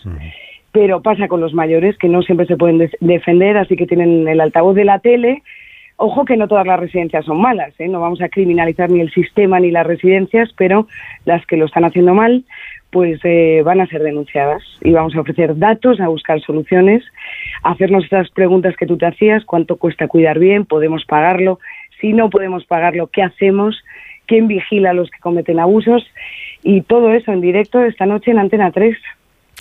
[0.71, 4.41] Pero pasa con los mayores que no siempre se pueden defender, así que tienen el
[4.41, 5.43] altavoz de la tele,
[5.95, 7.87] Ojo que no todas las residencias son malas, ¿eh?
[7.87, 10.87] no vamos a criminalizar ni el sistema ni las residencias, pero
[11.23, 12.43] las que lo están haciendo mal,
[12.89, 17.03] pues eh, van a ser denunciadas y vamos a ofrecer datos, a buscar soluciones,
[17.61, 21.59] a hacernos estas preguntas que tú te hacías, cuánto cuesta cuidar bien, podemos pagarlo,
[22.03, 23.81] si no podemos pagarlo, ¿qué hacemos?
[24.25, 26.05] ¿Quién vigila a los que cometen abusos?
[26.61, 28.97] Y todo eso en directo esta noche en Antena 3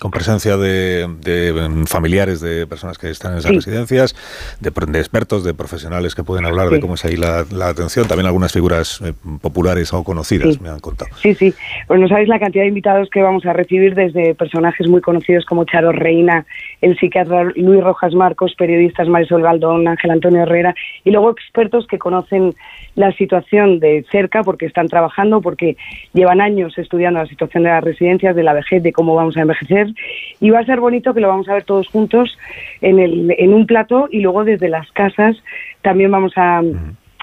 [0.02, 4.16] con presencia de, mm, familiares de personas que están en esas residencias,
[4.58, 8.52] de, expertos, de profesionales que pueden hablar de cómo es ahí la, atención, también algunas
[8.52, 11.14] figuras eh, populares o conocidas, me han contado.
[11.22, 11.54] Sí, sí,
[11.86, 15.44] pues no sabéis la cantidad de invitados que vamos a recibir desde personajes muy conocidos
[15.44, 16.46] como Charo Reina,
[16.80, 20.74] el psiquiatra Luis Rojas Marcos, periodistas Marisol Galdón, Ángel Antonio Herrera,
[21.04, 22.56] y luego expertos que conocen
[22.96, 25.76] la situación de cerca porque están trabajando, porque
[26.12, 29.42] llevan años estudiando la situación de las residencias, de la vejez, de cómo vamos a
[29.42, 29.91] envejecer
[30.40, 32.36] y va a ser bonito que lo vamos a ver todos juntos
[32.80, 35.36] en, el, en un plato y luego desde las casas
[35.82, 36.62] también vamos a,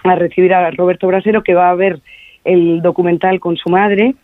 [0.03, 1.99] a recibir a Roberto Brasero que va a ver
[2.45, 4.15] el documental con su madre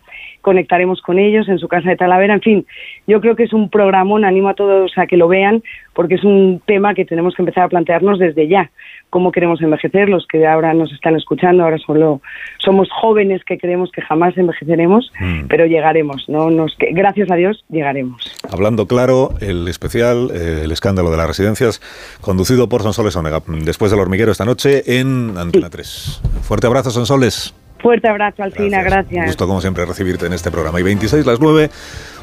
[0.46, 2.36] conectaremos con ellos en su casa de Talavera.
[2.36, 2.66] En fin,
[3.08, 6.24] yo creo que es un programón, animo a todos a que lo vean, porque es
[6.24, 8.70] un tema que tenemos que empezar a plantearnos desde ya.
[9.16, 12.20] Cómo queremos envejecer, los que ahora nos están escuchando, ahora solo
[12.58, 15.46] somos jóvenes que creemos que jamás envejeceremos, mm.
[15.48, 16.50] pero llegaremos, ¿no?
[16.50, 18.30] Nos, que, gracias a Dios, llegaremos.
[18.52, 21.80] Hablando claro, el especial, eh, el escándalo de las residencias,
[22.20, 26.22] conducido por Sonsoles Onega, después del hormiguero esta noche en Antena 3.
[26.42, 27.56] Fuerte abrazo, Sonsoles.
[27.86, 29.12] Fuerte abrazo, Alcina, gracias.
[29.12, 29.26] gracias.
[29.28, 30.80] Gusto, como siempre, recibirte en este programa.
[30.80, 31.70] Y 26 las 9,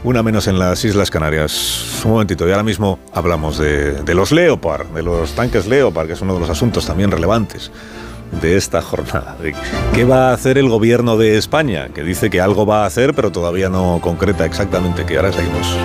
[0.02, 2.02] una menos en las Islas Canarias.
[2.04, 6.14] Un momentito, y ahora mismo hablamos de, de los Leopard, de los tanques Leopard, que
[6.14, 7.70] es uno de los asuntos también relevantes
[8.40, 9.36] de esta jornada.
[9.94, 11.90] ¿Qué va a hacer el gobierno de España?
[11.94, 15.16] Que dice que algo va a hacer, pero todavía no concreta exactamente qué.
[15.16, 15.78] Ahora seguimos.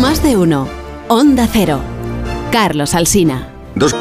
[0.00, 0.68] Más de uno.
[1.08, 1.93] Onda Cero.
[2.54, 3.48] Carlos Alsina.
[3.74, 3.96] Dos.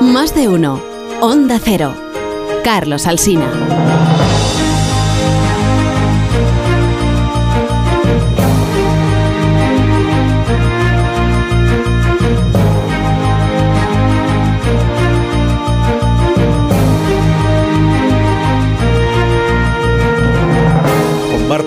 [0.00, 0.80] Más de uno.
[1.20, 1.92] Onda Cero.
[2.62, 3.50] Carlos Alsina.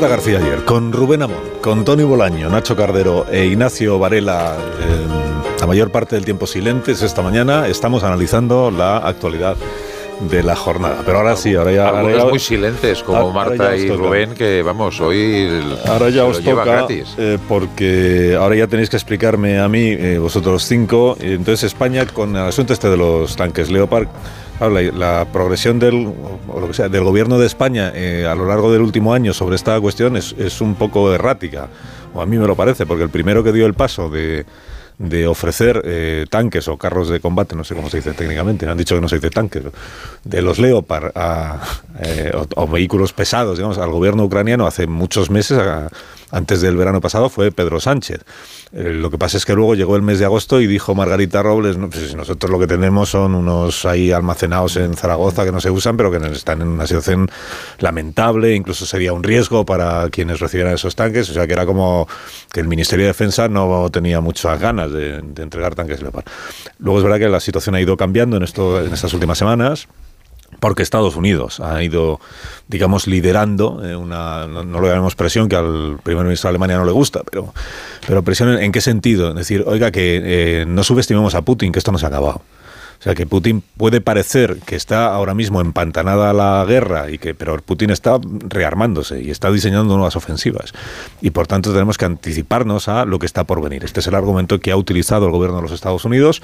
[0.01, 4.57] Marta García ayer, con Rubén Amón, con Tony Bolaño, Nacho Cardero e Ignacio Varela,
[5.59, 9.55] la mayor parte del tiempo silentes esta mañana, estamos analizando la actualidad
[10.27, 11.03] de la jornada.
[11.05, 11.89] Pero ahora sí, ahora ya...
[11.89, 15.47] Algunos muy silentes, como Marta y Rubén, que vamos, hoy
[15.85, 17.13] ahora ya os toca, gratis.
[17.19, 22.35] Eh, porque ahora ya tenéis que explicarme a mí, eh, vosotros cinco, entonces España con
[22.35, 24.07] el asunto este de los tanques Leopard
[24.69, 28.81] la, progresión del, lo que sea, del gobierno de España eh, a lo largo del
[28.81, 31.67] último año sobre esta cuestión es, es un poco errática,
[32.13, 34.45] o a mí me lo parece, porque el primero que dio el paso de
[35.01, 38.77] de ofrecer eh, tanques o carros de combate, no sé cómo se dice técnicamente, han
[38.77, 39.63] dicho que no se dice tanques,
[40.23, 41.11] de los Leopard
[41.99, 45.59] eh, o, vehículos pesados, digamos, al gobierno ucraniano hace muchos meses,
[46.31, 48.21] antes del verano pasado, fue Pedro Sánchez.
[48.73, 51.43] Eh, lo que pasa es que luego llegó el mes de agosto y dijo Margarita
[51.43, 55.59] Robles, no, pues nosotros lo que tenemos son unos ahí almacenados en Zaragoza que no
[55.59, 57.29] se usan, pero que están en una situación
[57.79, 62.07] lamentable, incluso sería un riesgo para quienes recibieran esos tanques, o sea que era como
[62.51, 66.01] que el Ministerio de Defensa no tenía muchas ganas de, entregar tanques.
[66.79, 69.87] Luego es verdad que la situación ha ido cambiando en, esto, en estas últimas semanas
[70.59, 72.19] porque Estados Unidos ha ido,
[72.67, 76.85] digamos, liderando eh, una, no, lo llamemos presión, que al primer ministro de Alemania no
[76.85, 77.53] le gusta, pero,
[78.05, 79.29] pero presión en, qué sentido?
[79.29, 82.41] Es decir, oiga, que eh, no subestimemos a Putin, que esto no se ha acabado.
[83.01, 87.33] O sea que Putin puede parecer que está ahora mismo empantanada la guerra y que
[87.33, 90.71] pero Putin está rearmándose y está diseñando nuevas ofensivas
[91.19, 93.83] y por tanto tenemos que anticiparnos a lo que está por venir.
[93.83, 96.43] Este es el argumento que ha utilizado el gobierno de los Estados Unidos.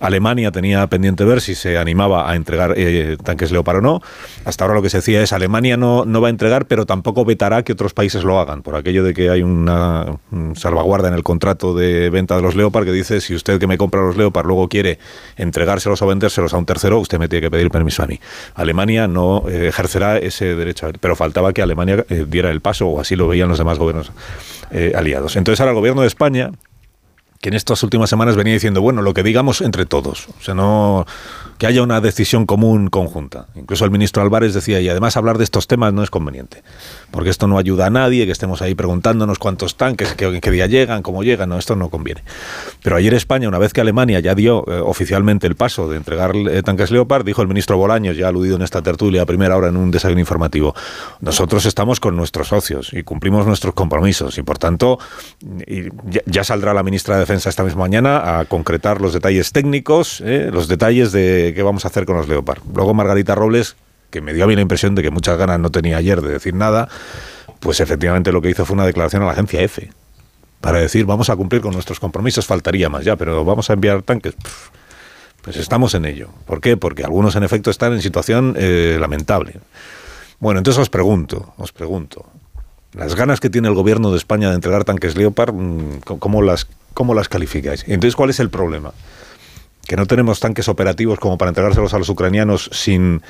[0.00, 4.00] Alemania tenía pendiente ver si se animaba a entregar eh, tanques Leopard o no.
[4.46, 7.26] Hasta ahora lo que se decía es Alemania no, no va a entregar, pero tampoco
[7.26, 10.06] vetará que otros países lo hagan, por aquello de que hay una
[10.54, 13.76] salvaguarda en el contrato de venta de los Leopard que dice si usted que me
[13.76, 14.98] compra los Leopard luego quiere
[15.36, 18.18] entregárselos o vendérselos a un tercero, usted me tiene que pedir permiso a mí.
[18.54, 23.00] Alemania no eh, ejercerá ese derecho, pero faltaba que Alemania eh, diera el paso, o
[23.00, 24.12] así lo veían los demás gobiernos
[24.70, 25.36] eh, aliados.
[25.36, 26.50] Entonces ahora el gobierno de España
[27.40, 30.54] que en estas últimas semanas venía diciendo, bueno, lo que digamos entre todos, o sea,
[30.54, 31.06] no
[31.58, 33.46] que haya una decisión común conjunta.
[33.56, 36.62] Incluso el ministro Álvarez decía, y además hablar de estos temas no es conveniente,
[37.10, 40.66] porque esto no ayuda a nadie, que estemos ahí preguntándonos cuántos tanques, qué, qué día
[40.66, 42.22] llegan, cómo llegan, no, esto no conviene.
[42.82, 46.36] Pero ayer España, una vez que Alemania ya dio eh, oficialmente el paso de entregar
[46.36, 49.68] eh, tanques Leopard, dijo el ministro Bolaños, ya aludido en esta tertulia a primera hora
[49.68, 50.74] en un desayuno informativo,
[51.20, 54.98] nosotros estamos con nuestros socios y cumplimos nuestros compromisos y por tanto
[56.26, 60.66] ya, saldrá la ministra de Esta misma mañana a concretar los detalles técnicos, eh, los
[60.66, 62.62] detalles de qué vamos a hacer con los Leopard.
[62.74, 63.76] Luego Margarita Robles,
[64.10, 66.30] que me dio a mí la impresión de que muchas ganas no tenía ayer de
[66.30, 66.88] decir nada,
[67.60, 69.90] pues efectivamente lo que hizo fue una declaración a la agencia F
[70.60, 74.02] para decir vamos a cumplir con nuestros compromisos, faltaría más ya, pero vamos a enviar
[74.02, 74.34] tanques.
[75.42, 76.30] Pues estamos en ello.
[76.46, 76.76] ¿Por qué?
[76.76, 79.60] Porque algunos en efecto están en situación eh, lamentable.
[80.40, 82.26] Bueno, entonces os pregunto, os pregunto,
[82.92, 86.66] las ganas que tiene el gobierno de España de entregar tanques Leopard, mm, ¿cómo las,
[86.98, 87.84] cómo las calificáis?
[87.86, 88.92] Entonces, ¿cuál es el problema?
[89.86, 93.22] Que no tenemos tanques operativos como para entregárselos a los ucranianos sin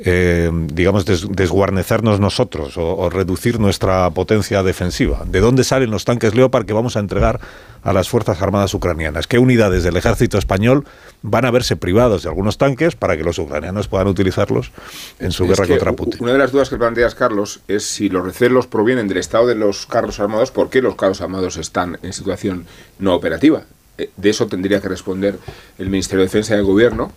[0.00, 5.24] eh, digamos, desguarnecernos nosotros o, reducir nuestra potencia defensiva.
[5.26, 7.40] ¿De dónde salen los tanques Leopard que vamos a entregar
[7.82, 9.26] a las Fuerzas Armadas ucranianas?
[9.26, 10.84] ¿Qué unidades del ejército español
[11.22, 14.70] van a verse privados de algunos tanques para que los ucranianos puedan utilizarlos
[15.18, 16.22] en su guerra contra Putin?
[16.22, 19.56] Una de las dudas que planteas, Carlos, es si los recelos provienen del estado de
[19.56, 22.66] los carros armados, ¿por qué los carros armados están en situación
[23.00, 23.64] no operativa?
[23.96, 25.38] Eh, de eso tendría que responder
[25.78, 27.10] el Ministerio de Defensa y el Gobierno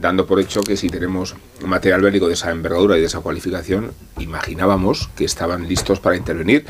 [0.00, 1.34] dando por hecho que si tenemos
[1.64, 6.64] material bélico de esa envergadura y de esa cualificación, imaginábamos que estaban listos para intervenir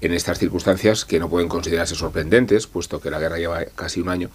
[0.00, 4.08] en estas circunstancias que no pueden considerarse sorprendentes, puesto que la guerra lleva casi un
[4.08, 4.30] año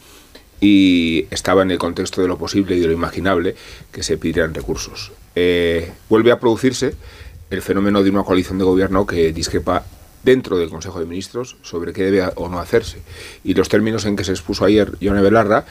[0.59, 3.55] y estaba en el contexto de lo posible y de lo imaginable
[3.91, 5.11] que se pidieran recursos.
[5.35, 6.95] Eh, vuelve a producirse
[7.49, 9.85] el fenómeno de una coalición de gobierno que discrepa
[10.23, 13.01] dentro del Consejo de Ministros sobre qué debe o no hacerse.
[13.43, 15.65] Y los términos en que se expuso ayer Yone Belarra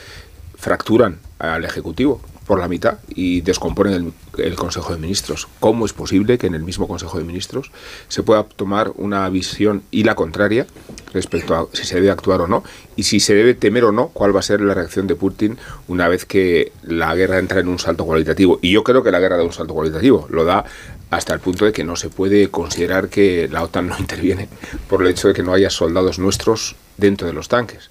[0.57, 5.49] fracturan al Ejecutivo por la mitad y descomponen el, Consejo de Ministros.
[5.61, 7.71] ¿Cómo es posible que en el mismo Consejo de Ministros
[8.09, 10.67] se pueda tomar una visión y la contraria
[11.13, 12.63] respecto a si se debe actuar o no
[12.95, 15.59] y si se debe temer o no cuál va a ser la reacción de Putin
[15.89, 18.59] una vez que la guerra entra en un salto cualitativo?
[18.63, 20.65] Y yo creo que la guerra da un salto cualitativo, lo da
[21.11, 24.49] hasta el punto de que no se puede considerar que la OTAN no interviene
[24.89, 27.91] por el hecho de que no haya soldados nuestros dentro de los tanques.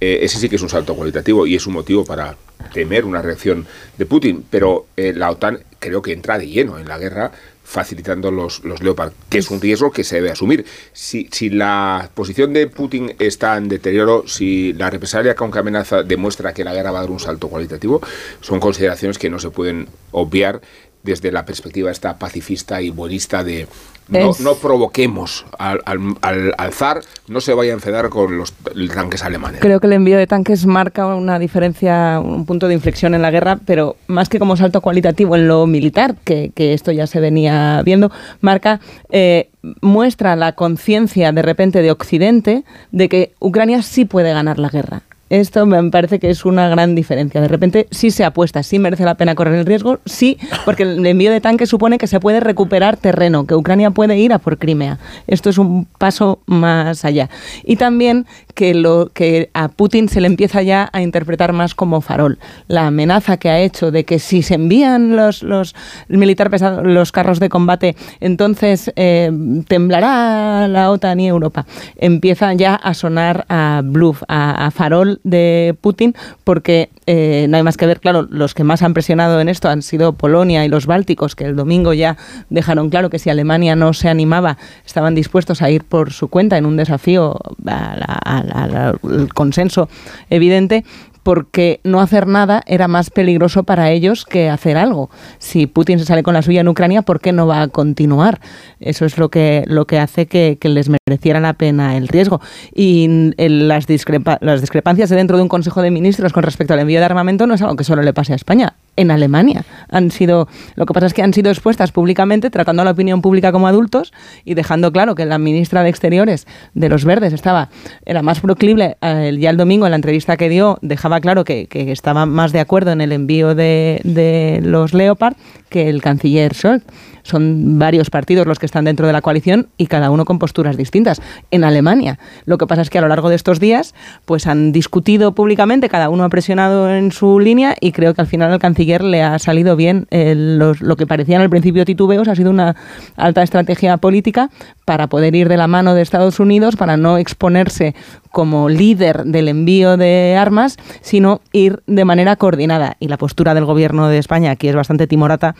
[0.00, 2.36] Eh, ese sí que es un salto cualitativo y es un motivo para
[2.72, 6.88] temer una reacción de Putin, pero eh, la OTAN creo que entra de lleno en
[6.88, 7.32] la guerra
[7.64, 10.64] facilitando los, los Leopard, que es un riesgo que se debe asumir.
[10.94, 16.02] Si, si la posición de Putin está en deterioro, si la represalia con que amenaza
[16.02, 18.00] demuestra que la guerra va a dar un salto cualitativo,
[18.40, 20.62] son consideraciones que no se pueden obviar
[21.02, 23.68] desde la perspectiva esta pacifista y buenista de
[24.08, 28.52] no, provoquemos al, al, zar, no se vaya a enfadar con los
[28.94, 29.60] tanques alemanes.
[29.60, 33.30] Creo que el envío de tanques marca una diferencia, un punto de inflexión en la
[33.30, 37.82] guerra, pero más que como salto cualitativo en lo militar, que, esto ya se venía
[37.84, 38.80] viendo, marca,
[39.10, 39.50] eh,
[39.80, 45.02] muestra la conciencia de repente de Occidente de que Ucrania sí puede ganar la guerra.
[45.30, 47.40] Esto me parece que es una gran diferencia.
[47.40, 51.04] De repente sí se apuesta, sí merece la pena correr el riesgo, sí, porque el
[51.04, 54.58] envío de tanques supone que se puede recuperar terreno, que Ucrania puede ir a por
[54.58, 54.98] Crimea.
[55.26, 57.28] Esto es un paso más allá.
[57.64, 62.00] Y también que, lo, que a Putin se le empieza ya a interpretar más como
[62.00, 62.38] farol.
[62.66, 65.74] La amenaza que ha hecho de que si se envían los, los
[66.08, 69.30] militar pesado, los carros de combate, entonces eh,
[69.68, 71.66] temblará la OTAN y Europa.
[71.96, 76.14] Empieza ya a sonar a bluff, a farol de Putin,
[76.44, 79.68] porque eh, no hay más que ver, claro, los que más han presionado en esto
[79.68, 82.16] han sido Polonia y los bálticos, que el domingo ya
[82.50, 86.58] dejaron claro que si Alemania no se animaba, estaban dispuestos a ir por su cuenta
[86.58, 88.98] en un desafío al
[89.34, 89.88] consenso
[90.30, 90.84] evidente
[91.28, 95.10] porque no hacer nada era más peligroso para ellos que hacer algo.
[95.36, 98.40] Si Putin se sale con la suya en Ucrania, ¿por qué no va a continuar?
[98.80, 102.40] Eso es lo que, lo que hace que, les mereciera la pena el riesgo.
[102.74, 107.46] Y las, discrepancias dentro de un Consejo de Ministros con respecto al envío de armamento
[107.46, 109.66] no es algo que solo le pase a España en Alemania.
[109.90, 113.22] Han sido, lo que pasa es que han sido expuestas públicamente, tratando a la opinión
[113.22, 114.12] pública como adultos
[114.46, 117.68] y dejando claro que la ministra de Exteriores de los Verdes estaba,
[118.06, 121.68] era más proclible, eh, ya el domingo en la entrevista que dio, dejaba claro que,
[121.70, 125.34] estaba más de acuerdo en el envío de, de los Leopard
[125.68, 126.82] que el canciller Scholz
[127.28, 130.76] son varios partidos los que están dentro de la coalición y cada uno con posturas
[130.76, 131.20] distintas.
[131.50, 134.72] En Alemania, lo que pasa es que a lo largo de estos días, pues han
[134.72, 138.58] discutido públicamente, cada uno ha presionado en su línea y creo que al final al
[138.58, 142.76] canciller le ha salido bien lo que parecían al principio titubeos, ha sido una
[143.16, 144.50] alta estrategia política
[144.84, 147.94] para poder ir de la mano de Estados Unidos, para no exponerse
[148.30, 152.96] como líder del envío de armas, sino ir de manera coordinada.
[153.00, 155.54] Y la postura del gobierno de España aquí es bastante timorata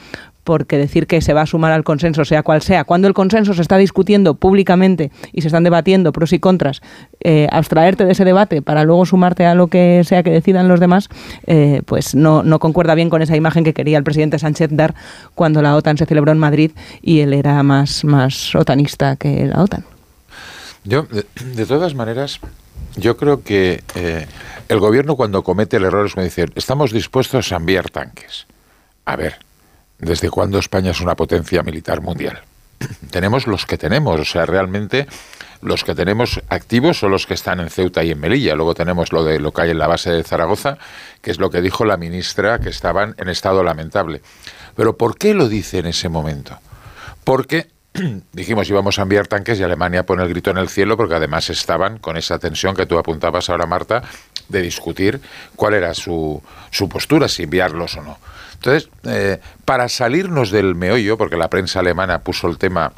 [0.49, 3.53] porque decir que se va a sumar al consenso, sea cual sea, cuando el consenso
[3.53, 6.81] se está discutiendo públicamente y se están debatiendo pros y contras,
[7.21, 10.81] eh, abstraerte de ese debate para luego sumarte a lo que sea que decidan los
[10.81, 11.11] demás,
[11.47, 14.95] eh, pues no, no concuerda bien con esa imagen que quería el presidente Sánchez dar
[15.35, 16.71] cuando la OTAN se celebró en Madrid
[17.03, 19.85] y él era más, más otanista que la OTAN.
[20.85, 22.41] Yo, de, todas maneras,
[22.97, 24.27] yo creo que eh,
[24.71, 28.47] el gobierno cuando comete el error es cuando dice, estamos dispuestos a enviar tanques.
[29.05, 29.37] A ver,
[29.99, 32.43] ¿Desde cuándo España es una potencia militar mundial?
[33.11, 35.07] tenemos los que tenemos, o sea, realmente
[35.61, 38.55] los que tenemos activos son los que están en Ceuta y en Melilla.
[38.55, 40.79] Luego tenemos lo de lo que hay en la base de Zaragoza,
[41.21, 44.23] que es lo que dijo la ministra, que estaban en estado lamentable.
[44.77, 46.59] Pero ¿por qué lo dice en ese momento?
[47.25, 47.67] Porque
[48.33, 51.51] dijimos íbamos a enviar tanques y Alemania pone el grito en el cielo porque además
[51.51, 54.03] estaban con esa tensión que tú apuntabas ahora, Marta,
[54.49, 55.21] de discutir
[55.57, 56.41] cuál era su,
[56.71, 58.19] su postura, si enviarlos o no.
[58.59, 62.93] Entonces, eh, para salirnos del meollo, porque la prensa alemana puso el tema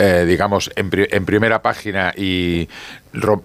[0.00, 2.68] eh, digamos, en, en, primera página y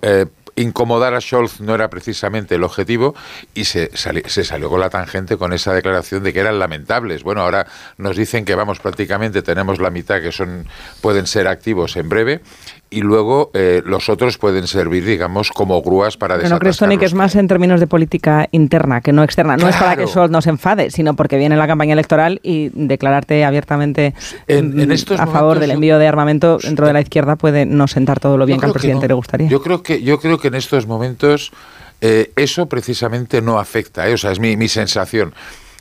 [0.03, 0.25] eh,
[0.55, 3.15] incomodar a Scholz no era precisamente el objetivo
[3.55, 7.23] y se, se, salió con la tangente con esa declaración de que eran lamentables.
[7.23, 7.65] Bueno, ahora
[7.97, 10.67] nos dicen que vamos prácticamente tenemos la mitad que son
[11.01, 12.41] pueden ser activos en breve
[12.93, 16.51] y luego eh, los otros pueden servir, digamos, como grúas para desatascarlos.
[16.51, 19.57] No creo, Tony, que es más en términos de política interna que no externa.
[19.57, 22.69] No es para que Scholz no se enfade, sino porque viene la campaña electoral y
[22.73, 24.13] declararte abiertamente
[24.47, 28.37] en, a favor del envío de armamento dentro de la izquierda puede no sentar todo
[28.37, 29.47] lo bien que al presidente le gustaría.
[29.47, 31.51] Yo creo que, yo creo que en estos momentos
[32.01, 34.07] eh, eso precisamente no afecta.
[34.07, 34.13] ¿eh?
[34.13, 35.33] O sea, es mi, mi sensación.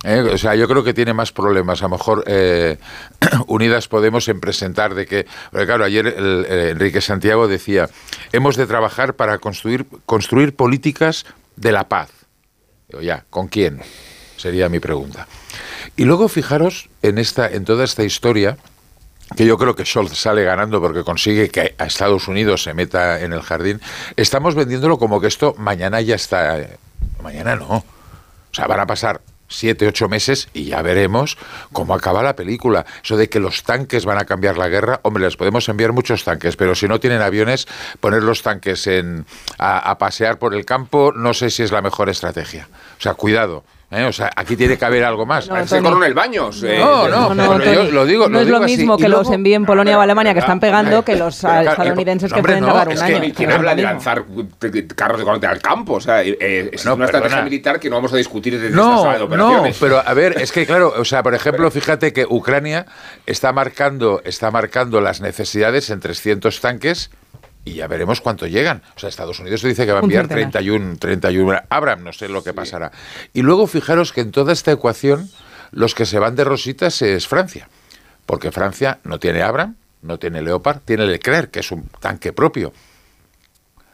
[0.05, 0.20] ¿Eh?
[0.20, 1.80] o sea, yo creo que tiene más problemas.
[1.82, 2.78] A lo mejor eh,
[3.46, 5.26] Unidas Podemos en presentar de que.
[5.50, 7.88] Porque claro, ayer el, Enrique Santiago decía:
[8.32, 11.26] hemos de trabajar para construir, construir políticas
[11.57, 12.11] de la paz.
[13.00, 13.80] ya, ¿con quién?
[14.36, 15.26] Sería mi pregunta.
[15.96, 18.57] Y luego fijaros en, esta, en toda esta historia
[19.36, 23.20] que yo creo que Scholz sale ganando porque consigue que a Estados Unidos se meta
[23.20, 23.80] en el jardín,
[24.16, 26.61] estamos vendiéndolo como que esto mañana ya está.
[26.61, 26.76] Eh,
[27.22, 27.76] mañana no.
[27.76, 29.20] O sea, van a pasar
[29.53, 31.38] siete, ocho meses y ya veremos
[31.72, 32.84] cómo acaba la película.
[33.03, 36.24] Eso de que los tanques van a cambiar la guerra, hombre, les podemos enviar muchos
[36.24, 37.66] tanques, pero si no tienen aviones,
[38.00, 39.26] poner los tanques en,
[39.59, 42.68] a pasear por el campo no sé si es la mejor estrategia.
[42.98, 43.64] O sea, cuidado.
[43.93, 44.05] ¿Eh?
[44.05, 45.49] O sea, aquí tiene que haber algo más.
[45.49, 46.62] No, Parece coronel Baños.
[46.62, 48.26] No, no, no, yo lo digo.
[48.26, 51.45] No es lo mismo que los envíen Polonia o Alemania que están pegando que los
[51.45, 53.20] estadounidenses que pueden tardar un es año.
[53.20, 54.24] Que, ¿Quién habla de lanzar
[54.97, 55.95] carros de combate al campo?
[55.95, 59.03] O sea, eh, es una estrategia militar que no vamos a discutir desde no, esta
[59.03, 59.74] sala de operaciones.
[59.74, 62.86] No, pero a ver, es que claro, o sea, por ejemplo, fíjate que Ucrania
[63.26, 67.11] está marcando, está marcando las necesidades en 300 tanques
[67.64, 68.82] y ya veremos cuánto llegan.
[68.96, 72.42] O sea, Estados Unidos dice que va a enviar 31, 31 Abraham, no sé lo
[72.42, 72.92] que pasará.
[73.32, 75.30] Y luego fijaros que en toda esta ecuación
[75.70, 77.68] los que se van de rositas es Francia,
[78.26, 82.72] porque Francia no tiene Abraham, no tiene Leopard, tiene Leclerc, que es un tanque propio.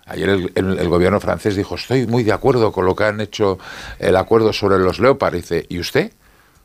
[0.06, 3.58] Ayer el, gobierno francés dijo, estoy muy de acuerdo con lo que han hecho
[3.98, 5.34] el acuerdo sobre los Leopard.
[5.34, 6.12] dice, ¿y usted?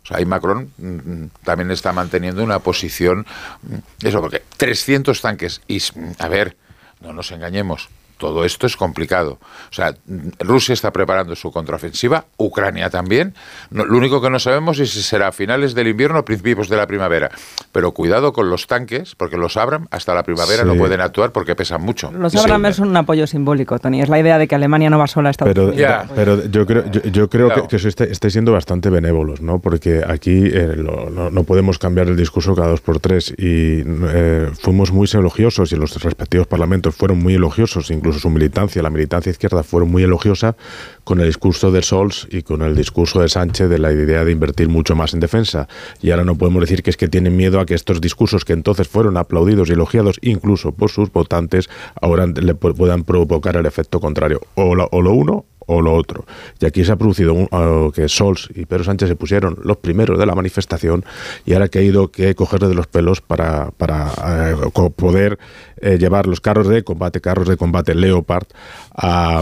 [0.02, 3.26] O sea, ahí Macron mm, mm, también está manteniendo una posición,
[3.62, 5.82] mm, eso, porque 300 tanques, y
[6.20, 6.56] a ver,
[7.04, 7.90] no nos engañemos,
[8.24, 9.38] todo esto es complicado.
[9.70, 9.94] O sea,
[10.40, 13.34] Rusia está preparando su contraofensiva, Ucrania también.
[13.70, 16.78] lo único que no sabemos es si será a finales del invierno o principios de
[16.78, 17.30] la primavera.
[17.74, 21.54] Pero cuidado con los tanques, porque los Abram hasta la primavera no pueden actuar porque
[21.54, 22.14] pesan mucho.
[22.14, 24.02] Los Abram son un apoyo simbólico, Tony.
[24.02, 26.08] Es la idea de que Alemania no va sola a Estados pero, Unidos.
[26.16, 29.60] Pero yo creo, yo, creo que, eso estáis siendo bastante benévolos, ¿no?
[29.60, 33.34] Porque aquí eh, no, podemos cambiar el discurso cada dos por tres.
[33.38, 38.82] Y eh, fuimos muy elogiosos y los respectivos parlamentos fueron muy elogiosos, incluso su militancia,
[38.82, 40.56] la militancia izquierda, fueron muy elogiosa
[41.04, 44.32] con el discurso de Sols y con el discurso de Sánchez de la idea de
[44.32, 45.68] invertir mucho más en defensa.
[46.02, 48.54] Y ahora no podemos decir que es que tienen miedo a que estos discursos que
[48.54, 51.70] entonces fueron aplaudidos y elogiados incluso por sus votantes,
[52.02, 54.42] ahora le puedan provocar el efecto contrario.
[54.56, 56.26] O lo, o lo uno o lo otro.
[56.60, 60.20] Y aquí se ha producido uh, que Sols y Pedro Sánchez se pusieron los primeros
[60.20, 61.04] de la manifestación
[61.46, 65.40] y ahora que ha ido que cogerle de los pelos para, para uh, poder
[65.78, 68.48] eh, llevar los carros de combate, carros de combate Leopard
[68.96, 69.42] a,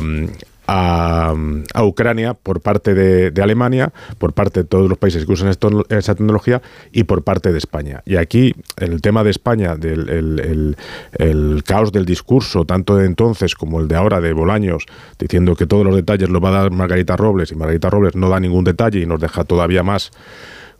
[0.67, 1.33] a,
[1.81, 6.61] Ucrania por parte de, Alemania, por parte de todos los países que usan esa tecnología
[6.91, 8.01] y por parte de España.
[8.05, 10.75] Y aquí el tema de España, del
[11.17, 14.85] el, caos del discurso, tanto de entonces como el de ahora de Bolaños,
[15.17, 18.29] diciendo que todos los detalles los va a dar Margarita Robles y Margarita Robles no
[18.29, 20.11] da ningún detalle y nos deja todavía más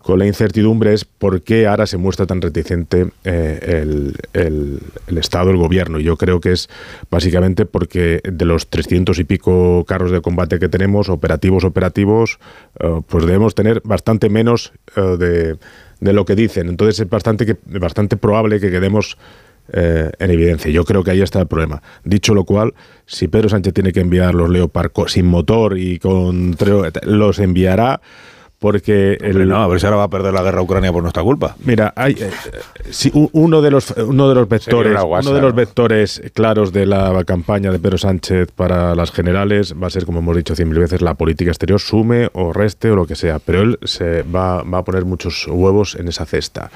[0.02, 5.52] con la incertidumbre es por qué ahora se muestra tan reticente eh, el, el, Estado,
[5.52, 5.99] el gobierno.
[5.99, 6.70] Y yo creo que es
[7.10, 12.39] básicamente porque de los 300 y pico carros de combate que tenemos, operativos, operativos,
[12.80, 15.58] eh, pues debemos tener bastante menos eh, de,
[15.99, 16.70] de, lo que dicen.
[16.70, 19.18] Entonces es bastante, que, bastante probable que quedemos
[19.74, 20.70] en evidencia.
[20.70, 21.82] Yo creo que ahí está el problema.
[22.04, 22.74] Dicho lo cual,
[23.06, 26.58] si Pedro Sánchez tiene que enviar los Leopard sin motor y con...
[27.04, 28.02] los enviará
[28.62, 31.01] porque el, no, a ver si ahora va a perder la guerra a Ucrania por
[31.01, 31.55] nuestra culpa.
[31.66, 36.72] Mira, hay eh, uno de los uno de los vectores, uno de los vectores claros
[36.72, 40.55] de la campaña de Pedro Sánchez para las generales va a ser, como hemos dicho
[40.55, 43.80] cien mil veces, la política exterior sume o reste o lo que sea, pero él
[43.84, 46.70] se va, va a poner muchos huevos en esa cesta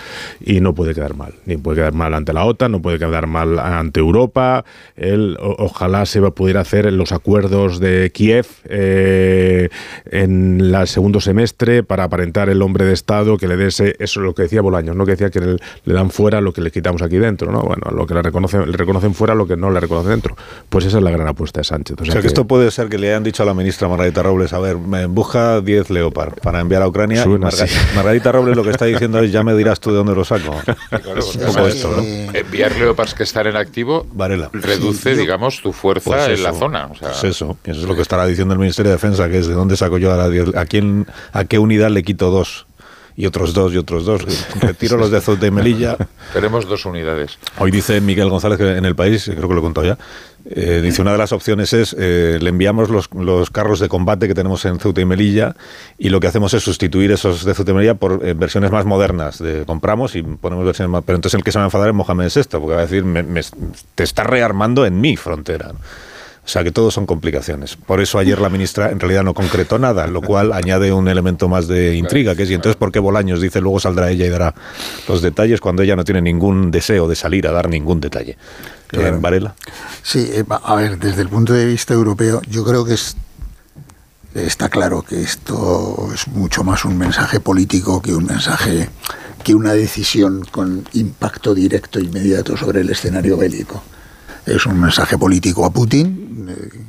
[0.43, 3.27] y no puede quedar mal, ni puede quedar mal ante la OTAN, no puede quedar
[3.27, 4.65] mal ante Europa.
[4.95, 9.69] Él ojalá se pudiera hacer los acuerdos de Kiev eh,
[10.09, 14.19] en el segundo semestre para aparentar el hombre de Estado que le dé ese, eso
[14.19, 15.05] es lo que decía Bolaños, ¿no?
[15.05, 17.61] que decía que le, dan fuera lo que le quitamos aquí dentro, ¿no?
[17.61, 20.35] Bueno, lo que le reconocen, le reconocen fuera lo que no le reconocen dentro.
[20.69, 21.97] Pues esa es la gran apuesta de Sánchez.
[22.01, 24.53] O sea, que, esto puede ser que le hayan dicho a la ministra Margarita Robles,
[24.53, 27.25] a ver, me busca 10 Leopard para enviar a Ucrania.
[27.95, 30.55] Margarita Robles lo que está diciendo es, ya me dirás tú de dónde lo saco.
[32.33, 34.49] Enviar Leopards que están en activo Varela.
[34.53, 36.87] reduce, digamos, tu fuerza pues en la zona.
[36.87, 39.39] O sea, pues eso, eso es lo que estará diciendo el Ministerio de Defensa, que
[39.39, 42.31] es de dónde saco yo a la 10, a quién, a qué unidad le quito
[42.31, 42.65] dos
[43.17, 44.25] y otros dos y otros dos.
[44.59, 45.97] Retiro los de Ceuta y Melilla.
[46.33, 47.37] Tenemos dos unidades.
[47.57, 49.97] Hoy dice Miguel González que en el país, creo que lo he contado ya,
[50.47, 54.27] eh, dice una de las opciones es eh, le enviamos los, los, carros de combate
[54.27, 55.55] que tenemos en Ceuta y Melilla
[55.97, 58.85] y lo que hacemos es sustituir esos de Ceuta y Melilla por eh, versiones más
[58.85, 59.39] modernas.
[59.39, 61.03] De, compramos y ponemos versiones más...
[61.05, 63.05] Pero entonces el que se va a enfadar es Mohamed VI, porque va a decir,
[63.05, 63.41] me,
[63.95, 65.71] te está rearmando en mi frontera.
[66.45, 67.75] O sea que todo son complicaciones.
[67.75, 71.47] Por eso ayer la ministra en realidad no concretó nada, lo cual añade un elemento
[71.47, 74.29] más de intriga, que es y entonces por qué Bolaños dice luego saldrá ella y
[74.29, 74.53] dará
[75.07, 78.37] los detalles cuando ella no tiene ningún deseo de salir a dar ningún detalle.
[78.87, 79.19] Claro.
[79.19, 79.55] Varela.
[80.03, 83.17] Sí, eh, a ver, desde el punto de vista europeo, yo creo que es,
[84.35, 88.89] está claro que esto es mucho más un mensaje político que un mensaje
[89.43, 93.81] que una decisión con impacto directo e inmediato sobre el escenario bélico
[94.45, 96.47] es un mensaje político a Putin.
[96.49, 96.83] Eh,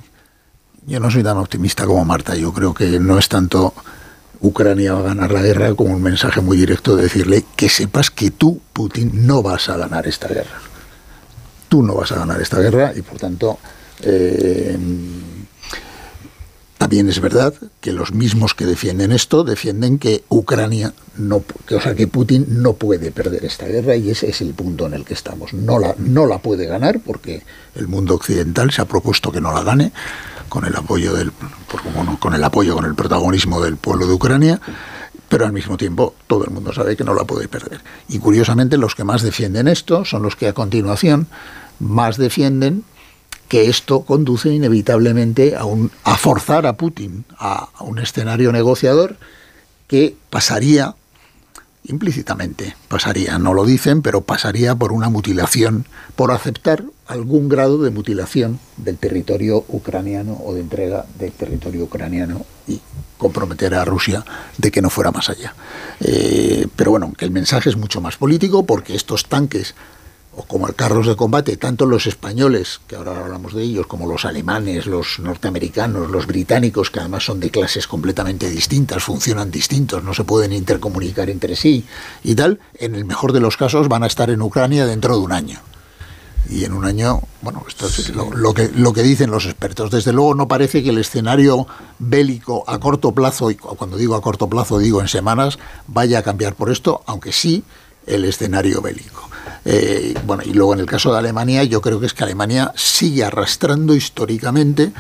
[0.87, 2.37] yo no soy tan optimista como Marta.
[2.37, 3.75] Yo creo que no es tanto
[4.41, 8.11] Ucrania va a ganar la guerra como un mensaje muy directo de decirle que sepas
[8.11, 10.61] que tú, Putin, no vas a ganar esta guerra.
[11.69, 13.59] Tú no vas a ganar esta guerra y por tanto
[14.03, 14.79] eh,
[16.79, 21.95] también es verdad que los mismos que defienden esto defienden que Ucrania no, o sea,
[21.95, 25.15] que Putin no puede perder esta guerra y ese es el punto en el que
[25.15, 25.55] estamos.
[25.55, 27.43] No la, no la puede ganar porque
[27.75, 29.93] el mundo occidental se ha propuesto que no la gane
[30.51, 31.33] con el apoyo del,
[32.21, 34.61] con el apoyo, con el protagonismo del pueblo de Ucrania,
[35.29, 37.81] pero al mismo tiempo todo el mundo sabe que no la puede perder.
[38.09, 41.27] Y curiosamente los que más defienden esto son los que a continuación
[41.79, 42.85] más defienden
[43.49, 49.17] que esto conduce inevitablemente a, un, a forzar a Putin a, un escenario negociador
[49.87, 50.95] que pasaría
[51.85, 55.87] implícitamente, pasaría, no lo dicen, pero pasaría por una mutilación,
[56.17, 62.45] por aceptar algún grado de mutilación del territorio ucraniano o de entrega del territorio ucraniano
[62.67, 62.81] y
[63.19, 64.25] comprometer a Rusia
[64.59, 65.55] de que no fuera más allá.
[66.01, 69.77] Eh, pero bueno, que el mensaje es mucho más político porque estos tanques
[70.37, 74.27] o como carros de combate, tanto los españoles, que ahora hablamos de ellos, como los
[74.27, 80.13] alemanes, los norteamericanos, los británicos, que además son de clases completamente distintas, funcionan distintos, no
[80.13, 81.85] se pueden intercomunicar entre sí
[82.23, 85.21] y tal, en el mejor de los casos van a estar en Ucrania dentro de
[85.23, 85.61] un año.
[86.49, 89.91] Y en un año, bueno, esto es lo, que, lo que dicen los expertos.
[89.91, 91.67] Desde luego no parece que el escenario
[91.99, 95.59] bélico a corto plazo, y cuando digo a corto plazo digo en semanas,
[95.89, 97.65] vaya a cambiar por esto, aunque sí
[98.07, 99.29] el escenario bélico.
[99.65, 102.73] Eh, bueno, y luego en el caso de Alemania, yo creo que es que Alemania
[102.77, 104.93] sigue arrastrando históricamente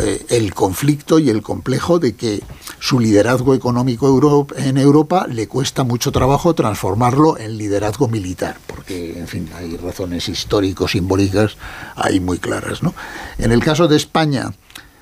[0.00, 2.42] eh, el conflicto y el complejo de que
[2.78, 9.26] su liderazgo económico en Europa le cuesta mucho trabajo transformarlo en liderazgo militar, porque, en
[9.26, 11.56] fin, hay razones históricos, simbólicas
[11.96, 12.82] ahí muy claras.
[12.82, 12.94] ¿no?
[13.38, 14.52] En el caso de España,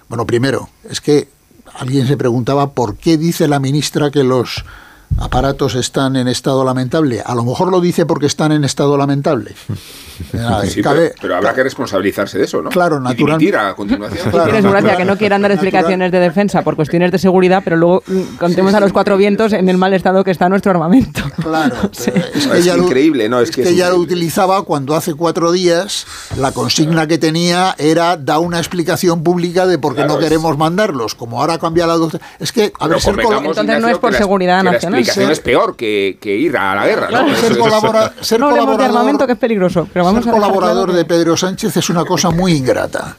[0.09, 1.29] bueno, primero, es que
[1.75, 4.65] alguien se preguntaba por qué dice la ministra que los
[5.19, 7.23] aparatos están en estado lamentable.
[7.25, 9.55] A lo mejor lo dice porque están en estado lamentable.
[11.21, 12.71] pero, habrá que responsabilizarse de eso, ¿no?
[12.71, 13.57] Claro, naturalmente.
[13.57, 14.31] a continuación.
[14.37, 18.37] Claro, que no quieran dar explicaciones de defensa por cuestiones de seguridad, pero luego mm,
[18.39, 21.23] contemos a los cuatro vientos en el mal estado que está nuestro armamento.
[21.47, 23.41] Claro, es, increíble, ¿no?
[23.41, 28.41] Es, que, ella lo utilizaba cuando hace cuatro días la consigna que tenía era da
[28.41, 31.15] una explicación pública de por qué no queremos mandarlos.
[31.15, 32.27] Como ahora cambia la doctrina.
[32.41, 36.37] Es que, a ver, Entonces no es por seguridad nacional comunicación es peor que, que
[36.37, 37.09] ir a la guerra.
[37.11, 37.35] ¿no?
[37.37, 40.35] Ser, colabora, ser no hablemos de colaborador, armamento que es peligroso, pero vamos ser a
[40.35, 43.17] colaborador claro de Pedro Sánchez es una cosa muy ingrata,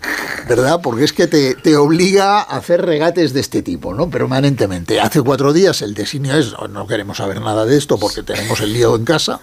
[0.47, 0.79] ¿verdad?
[0.81, 4.09] Porque es que te, te obliga a hacer regates de este tipo, ¿no?
[4.09, 4.99] Permanentemente.
[4.99, 8.59] Hace cuatro días el designio es, "Oh, no queremos saber nada de esto porque tenemos
[8.61, 9.39] el lío en casa.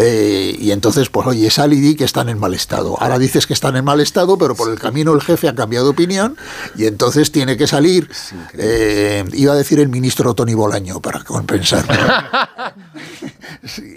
[0.00, 2.96] Eh, y entonces, pues oye, sal y di que están en mal estado.
[3.00, 5.86] Ahora dices que están en mal estado, pero por el camino el jefe ha cambiado
[5.86, 6.36] de opinión
[6.76, 8.08] y entonces tiene que salir,
[8.54, 11.84] eh, iba a decir el ministro Tony Bolaño para compensar.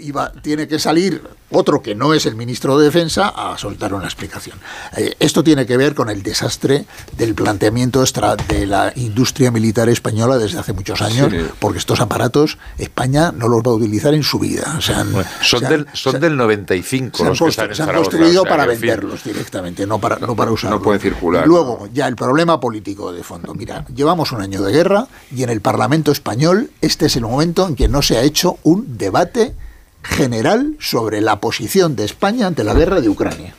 [0.00, 4.04] Iba- tiene que salir otro que no es el ministro de Defensa a soltar una
[4.06, 4.58] explicación.
[4.96, 9.88] Eh, esto tiene que ver con el desastre del planteamiento extra de la industria militar
[9.88, 11.38] española desde hace muchos años, Sí.
[11.60, 14.74] porque estos aparatos España no los va a utilizar en su vida.
[14.78, 15.04] O sea,
[15.42, 18.44] Son, del, son del 95 se han, los que constru- están en se han construido
[18.44, 18.80] para fin.
[18.80, 20.80] venderlos directamente, no para, no para usarlos.
[20.80, 21.46] No pueden circular.
[21.46, 23.54] Luego, ya el problema político de fondo.
[23.54, 27.66] Mira, llevamos un año de guerra y en el Parlamento español este es el momento
[27.66, 29.54] en que no se ha hecho un debate
[30.02, 33.54] general sobre la posición de España ante la guerra de Ucrania.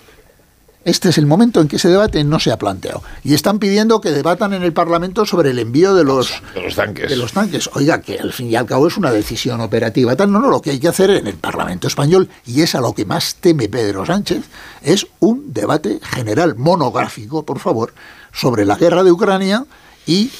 [0.86, 3.04] Este es el momento en que ese debate no se ha planteado.
[3.24, 6.76] Y están pidiendo que debatan en el Parlamento sobre el envío de los, De los
[6.76, 7.10] tanques.
[7.10, 7.70] de los tanques.
[7.74, 10.16] Oiga, que al fin y al cabo es una decisión operativa.
[10.16, 12.82] Tal, no, no, lo que hay que hacer en el Parlamento español, y es a
[12.82, 14.44] lo que más teme Pedro Sánchez,
[14.82, 17.94] es un debate general monográfico, por favor,
[18.34, 19.66] sobre la guerra de Ucrania
[20.06, 20.32] y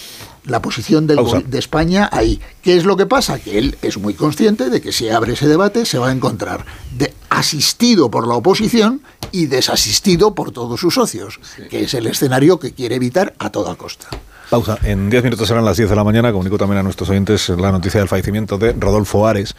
[0.46, 2.42] la posición del de España ahí.
[2.62, 3.40] ¿Qué es lo que pasa?
[3.40, 6.66] Que él es muy consciente de que si abre ese debate se va a encontrar
[6.98, 9.02] de, asistido por la oposición
[9.32, 11.40] y desasistido por todos sus socios,
[11.70, 14.08] que es el escenario que quiere evitar a toda costa.
[14.50, 14.78] Pausa.
[14.84, 16.32] En 10 minutos serán las 10 de la mañana.
[16.32, 19.56] Comunico también a nuestros oyentes la noticia del fallecimiento de Rodolfo Ares,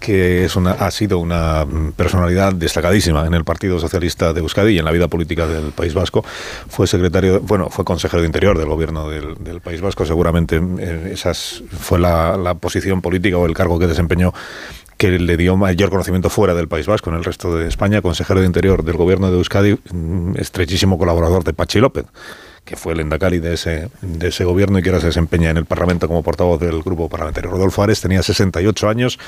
[0.00, 1.66] que es una, ha sido una
[1.96, 5.94] personalidad destacadísima en el Partido Socialista de Euskadi y en la vida política del País
[5.94, 6.24] Vasco.
[6.68, 10.04] Fue secretario, bueno, fue consejero de Interior del gobierno del, del País Vasco.
[10.04, 14.32] Seguramente eh, esas fue la, la posición política o el cargo que desempeñó
[14.96, 18.40] que le dio mayor conocimiento fuera del País Vasco, en el resto de España, consejero
[18.40, 22.06] de Interior del gobierno de Euskadi, mm, estrechísimo colaborador de Pachi López
[22.66, 25.56] que fue el endacari de ese, de ese gobierno y que ahora se desempeña en
[25.56, 27.50] el Parlamento como portavoz del grupo parlamentario.
[27.50, 29.18] Rodolfo Ares tenía 68 años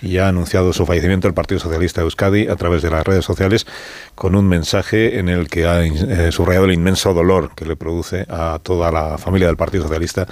[0.00, 3.24] y ha anunciado su fallecimiento el Partido Socialista de Euskadi a través de las redes
[3.24, 3.66] sociales
[4.14, 8.26] con un mensaje en el que ha eh, subrayado el inmenso dolor que le produce
[8.30, 10.26] a toda la familia del Partido Socialista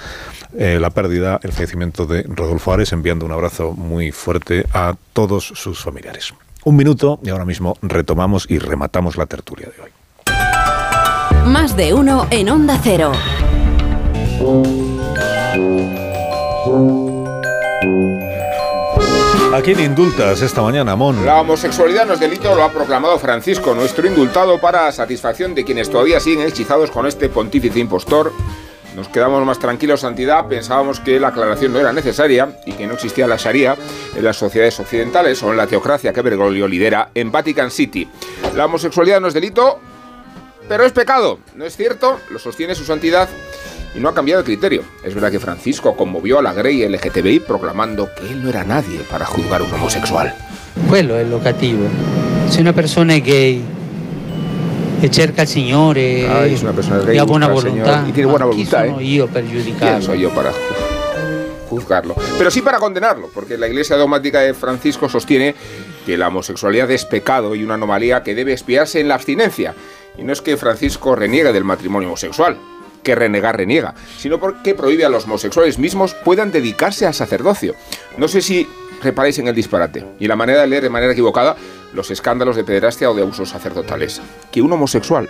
[0.57, 5.45] eh, la pérdida, el fallecimiento de Rodolfo Ares, enviando un abrazo muy fuerte a todos
[5.45, 6.33] sus familiares.
[6.63, 9.94] Un minuto y ahora mismo retomamos y rematamos la tertulia de hoy.
[11.45, 13.11] Más de uno en Onda Cero.
[19.53, 21.23] ¿A quién indultas esta mañana, Mon?
[21.23, 25.91] La homosexualidad no es delito, lo ha proclamado Francisco, nuestro indultado, para satisfacción de quienes
[25.91, 28.33] todavía siguen hechizados con este pontífice impostor.
[28.95, 30.47] Nos quedamos más tranquilos, Santidad.
[30.47, 33.77] Pensábamos que la aclaración no era necesaria y que no existía la Sharia
[34.15, 38.09] en las sociedades occidentales o en la teocracia que Bergoglio lidera en Vatican City.
[38.55, 39.79] La homosexualidad no es delito,
[40.67, 41.39] pero es pecado.
[41.55, 42.19] ¿No es cierto?
[42.29, 43.29] Lo sostiene su santidad
[43.95, 44.83] y no ha cambiado el criterio.
[45.03, 48.99] Es verdad que Francisco conmovió a la Grey LGTBI proclamando que él no era nadie
[49.09, 50.33] para juzgar a un homosexual.
[50.89, 51.87] Quello è lo cattivo.
[52.49, 53.63] Se una persona è gay
[55.01, 58.09] e cerca il Signore Ay, es una persona gay, ha buona busca al volontà, Señor
[58.09, 59.03] y tiene buena ma chi voluntad, sono ¿eh?
[59.03, 60.01] io per ¿Quién giudicarlo?
[60.01, 62.15] soy yo para ju- juzgarlo?
[62.37, 65.53] Pero sí para condenarlo, porque la Iglesia dogmática de Francisco sostiene
[66.05, 69.73] que la homosexualidad es pecado y una anomalía que debe expiarse en la abstinencia.
[70.17, 72.57] Y no es que Francisco reniegue del matrimonio homosexual,
[73.03, 77.75] que renegar reniega, sino porque prohíbe a los homosexuales mismos puedan dedicarse al sacerdocio.
[78.17, 78.67] No sé si
[79.01, 81.55] reparáis en el disparate y la manera de leer de manera equivocada
[81.93, 84.21] los escándalos de pederastia o de abusos sacerdotales.
[84.51, 85.29] Que un homosexual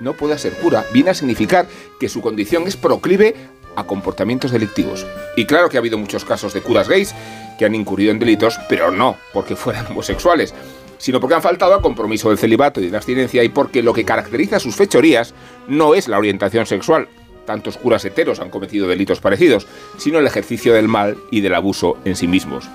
[0.00, 1.66] no pueda ser cura viene a significar
[1.98, 3.34] que su condición es proclive
[3.76, 5.06] a comportamientos delictivos.
[5.36, 7.14] Y claro que ha habido muchos casos de curas gays
[7.58, 10.54] que han incurrido en delitos, pero no porque fueran homosexuales,
[10.98, 13.92] sino porque han faltado al compromiso del celibato y de la abstinencia y porque lo
[13.92, 15.34] que caracteriza sus fechorías
[15.66, 17.08] no es la orientación sexual.
[17.46, 19.66] Tantos curas heteros han cometido delitos parecidos,
[19.96, 22.68] sino el ejercicio del mal y del abuso en sí mismos.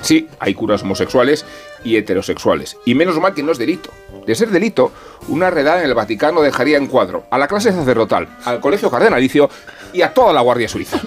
[0.00, 1.44] Sí, hay curas homosexuales
[1.84, 2.76] y heterosexuales.
[2.84, 3.90] Y menos mal que no es delito.
[4.26, 4.92] De ser delito,
[5.28, 9.48] una redada en el Vaticano dejaría en cuadro a la clase sacerdotal, al colegio cardenalicio
[9.92, 11.00] y a toda la Guardia Suiza.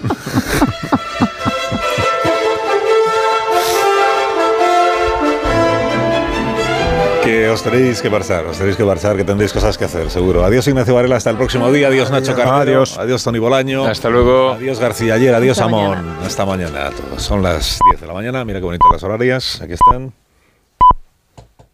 [7.24, 10.46] Que os tenéis que marchar, os tenéis que marchar, que tendréis cosas que hacer, seguro.
[10.46, 11.88] Adiós Ignacio Varela, hasta el próximo día.
[11.88, 12.62] Adiós Nacho Carrero.
[12.62, 13.00] Adiós.
[13.00, 13.84] Adiós Tony Bolaño.
[13.84, 14.52] Hasta luego.
[14.52, 15.34] Adiós García Ayer.
[15.34, 15.90] Adiós Hasta Amón.
[15.90, 16.18] mañana.
[16.24, 17.24] Hasta mañana a todos.
[17.24, 18.46] Son las 10 de la mañana.
[18.46, 19.60] Mira qué bonitas las horarias.
[19.60, 20.14] Aquí están.